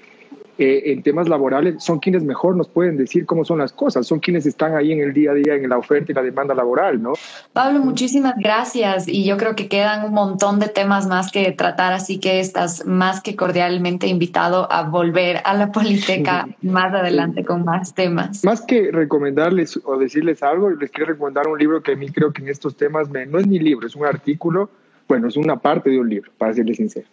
eh, 0.60 0.92
en 0.92 1.02
temas 1.02 1.28
laborales 1.28 1.84
son 1.84 1.98
quienes 1.98 2.24
mejor 2.24 2.56
nos 2.56 2.68
pueden 2.68 2.96
decir 2.96 3.26
cómo 3.26 3.44
son 3.44 3.58
las 3.58 3.74
cosas, 3.74 4.06
son 4.06 4.20
quienes 4.20 4.46
están 4.46 4.76
ahí 4.76 4.92
en 4.92 5.02
el 5.02 5.12
día 5.12 5.32
a 5.32 5.34
día 5.34 5.56
en 5.56 5.68
la 5.68 5.80
oferta 5.80 6.12
y 6.12 6.16
la 6.16 6.22
demanda 6.22 6.54
laboral, 6.54 7.02
¿no? 7.02 7.14
Pablo, 7.54 7.80
muchísimas 7.80 8.36
gracias 8.38 9.08
y 9.08 9.26
yo 9.26 9.38
creo 9.38 9.56
que 9.56 9.68
quedan 9.68 10.06
un 10.06 10.14
montón 10.14 10.60
de 10.60 10.68
temas 10.68 11.08
más 11.08 11.32
que 11.32 11.52
tratar, 11.54 11.94
así 11.94 12.20
que 12.20 12.40
estás 12.40 12.86
más 12.86 13.20
que 13.22 13.36
cordialmente 13.36 14.06
invitado 14.06 14.72
a 14.72 14.84
volver 14.84 15.40
a 15.44 15.56
la 15.56 15.72
Politeca 15.72 16.48
más 16.62 16.94
adelante 16.94 17.44
con 17.44 17.66
más 17.66 17.96
temas. 17.96 18.44
Más 18.44 18.62
que 18.62 18.92
recomendarles 18.92 19.80
o 19.84 19.98
decirles 19.98 20.44
algo, 20.44 20.70
les 20.70 20.92
quiero 20.92 21.14
recomendar 21.14 21.48
un 21.48 21.58
libro 21.58 21.82
que 21.82 21.94
a 21.94 21.96
mí 21.96 22.10
creo 22.10 22.32
que 22.32 22.44
en 22.44 22.50
estos 22.50 22.78
temas 22.78 23.10
me, 23.10 23.26
no 23.26 23.40
es 23.40 23.48
mi 23.48 23.58
libro, 23.58 23.88
es 23.88 23.96
un 23.96 24.06
artículo, 24.06 24.70
bueno, 25.08 25.28
es 25.28 25.36
una 25.36 25.56
parte 25.56 25.90
de 25.90 26.00
un 26.00 26.08
libro, 26.08 26.32
para 26.38 26.54
serles 26.54 26.78
sincero. 26.78 27.08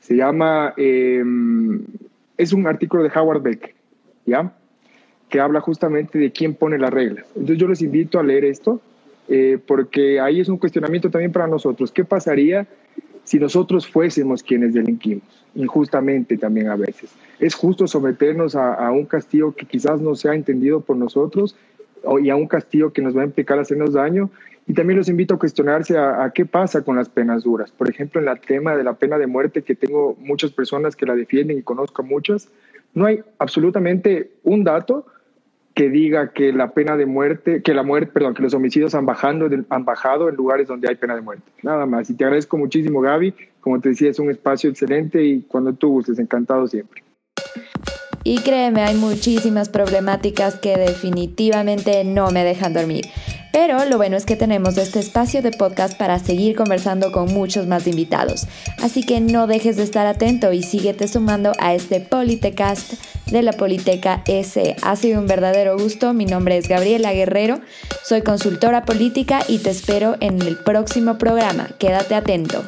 Se 0.00 0.16
llama... 0.16 0.72
Eh, 0.78 1.22
es 2.36 2.52
un 2.52 2.66
artículo 2.66 3.02
de 3.02 3.10
Howard 3.14 3.42
Beck, 3.42 3.74
¿ya? 4.24 4.52
Que 5.28 5.40
habla 5.40 5.60
justamente 5.60 6.18
de 6.18 6.30
quién 6.30 6.54
pone 6.54 6.78
las 6.78 6.90
reglas. 6.90 7.26
Entonces 7.34 7.58
yo 7.58 7.68
les 7.68 7.82
invito 7.82 8.18
a 8.18 8.22
leer 8.22 8.44
esto, 8.44 8.80
eh, 9.28 9.58
porque 9.66 10.20
ahí 10.20 10.40
es 10.40 10.48
un 10.48 10.58
cuestionamiento 10.58 11.10
también 11.10 11.32
para 11.32 11.46
nosotros. 11.46 11.90
¿Qué 11.90 12.04
pasaría 12.04 12.66
si 13.24 13.38
nosotros 13.38 13.86
fuésemos 13.88 14.42
quienes 14.42 14.74
delinquimos? 14.74 15.24
Injustamente 15.54 16.36
también 16.36 16.68
a 16.68 16.76
veces. 16.76 17.10
¿Es 17.40 17.54
justo 17.54 17.86
someternos 17.86 18.54
a, 18.54 18.90
un 18.92 19.06
castigo 19.06 19.54
que 19.54 19.66
quizás 19.66 20.00
no 20.00 20.14
sea 20.14 20.34
entendido 20.34 20.80
por 20.80 20.96
nosotros 20.96 21.56
y 22.22 22.30
a 22.30 22.36
un 22.36 22.46
castigo 22.46 22.92
que 22.92 23.02
nos 23.02 23.16
va 23.16 23.22
a 23.22 23.24
implicar 23.24 23.58
hacernos 23.58 23.94
daño? 23.94 24.30
Y 24.66 24.74
también 24.74 24.98
los 24.98 25.08
invito 25.08 25.34
a 25.34 25.38
cuestionarse 25.38 25.96
a, 25.96 26.30
qué 26.34 26.44
pasa 26.44 26.82
con 26.82 26.96
las 26.96 27.08
penas 27.08 27.44
duras. 27.44 27.70
Por 27.70 27.88
ejemplo, 27.88 28.20
en 28.20 28.28
el 28.28 28.40
tema 28.40 28.74
de 28.74 28.82
la 28.82 28.94
pena 28.94 29.16
de 29.16 29.28
muerte, 29.28 29.62
que 29.62 29.76
tengo 29.76 30.16
muchas 30.18 30.50
personas 30.50 30.96
que 30.96 31.06
la 31.06 31.14
defienden 31.14 31.58
y 31.58 31.62
conozco 31.62 32.02
muchas, 32.02 32.48
no 32.92 33.06
hay 33.06 33.22
absolutamente 33.38 34.32
un 34.42 34.64
dato 34.64 35.06
que 35.74 35.90
diga 35.90 36.32
que 36.32 36.52
la 36.52 36.72
pena 36.72 36.96
de 36.96 37.04
muerte, 37.04 37.62
que 37.62 37.74
la 37.74 37.82
muerte, 37.82 38.10
perdón, 38.10 38.34
que 38.34 38.42
los 38.42 38.54
homicidios 38.54 38.94
han, 38.94 39.04
bajando, 39.04 39.48
han 39.68 39.84
bajado 39.84 40.28
en 40.28 40.34
lugares 40.34 40.66
donde 40.66 40.88
hay 40.88 40.96
pena 40.96 41.14
de 41.14 41.20
muerte. 41.20 41.44
Nada 41.62 41.84
más. 41.86 42.08
Y 42.08 42.14
te 42.14 42.24
agradezco 42.24 42.56
muchísimo, 42.56 43.02
Gaby. 43.02 43.34
Como 43.60 43.80
te 43.80 43.90
decía, 43.90 44.10
es 44.10 44.18
un 44.18 44.30
espacio 44.30 44.70
excelente 44.70 45.22
y 45.22 45.42
cuando 45.42 45.74
tú 45.74 45.90
gustes, 45.90 46.18
encantado 46.18 46.66
siempre. 46.66 47.04
Y 48.24 48.38
créeme, 48.38 48.82
hay 48.82 48.96
muchísimas 48.96 49.68
problemáticas 49.68 50.56
que 50.56 50.76
definitivamente 50.76 52.02
no 52.02 52.30
me 52.30 52.42
dejan 52.42 52.72
dormir. 52.72 53.04
Pero 53.56 53.82
lo 53.86 53.96
bueno 53.96 54.18
es 54.18 54.26
que 54.26 54.36
tenemos 54.36 54.76
este 54.76 54.98
espacio 54.98 55.40
de 55.40 55.50
podcast 55.50 55.96
para 55.96 56.18
seguir 56.18 56.54
conversando 56.54 57.10
con 57.10 57.32
muchos 57.32 57.66
más 57.66 57.86
invitados. 57.86 58.46
Así 58.82 59.02
que 59.02 59.18
no 59.18 59.46
dejes 59.46 59.78
de 59.78 59.82
estar 59.82 60.06
atento 60.06 60.52
y 60.52 60.62
síguete 60.62 61.08
sumando 61.08 61.52
a 61.58 61.72
este 61.72 62.00
Politecast 62.00 62.92
de 63.24 63.40
la 63.40 63.54
Politeca 63.54 64.22
S. 64.26 64.76
Ha 64.82 64.96
sido 64.96 65.18
un 65.20 65.26
verdadero 65.26 65.78
gusto. 65.78 66.12
Mi 66.12 66.26
nombre 66.26 66.58
es 66.58 66.68
Gabriela 66.68 67.14
Guerrero. 67.14 67.62
Soy 68.04 68.20
consultora 68.20 68.84
política 68.84 69.40
y 69.48 69.56
te 69.56 69.70
espero 69.70 70.16
en 70.20 70.42
el 70.42 70.58
próximo 70.58 71.16
programa. 71.16 71.70
Quédate 71.78 72.14
atento. 72.14 72.62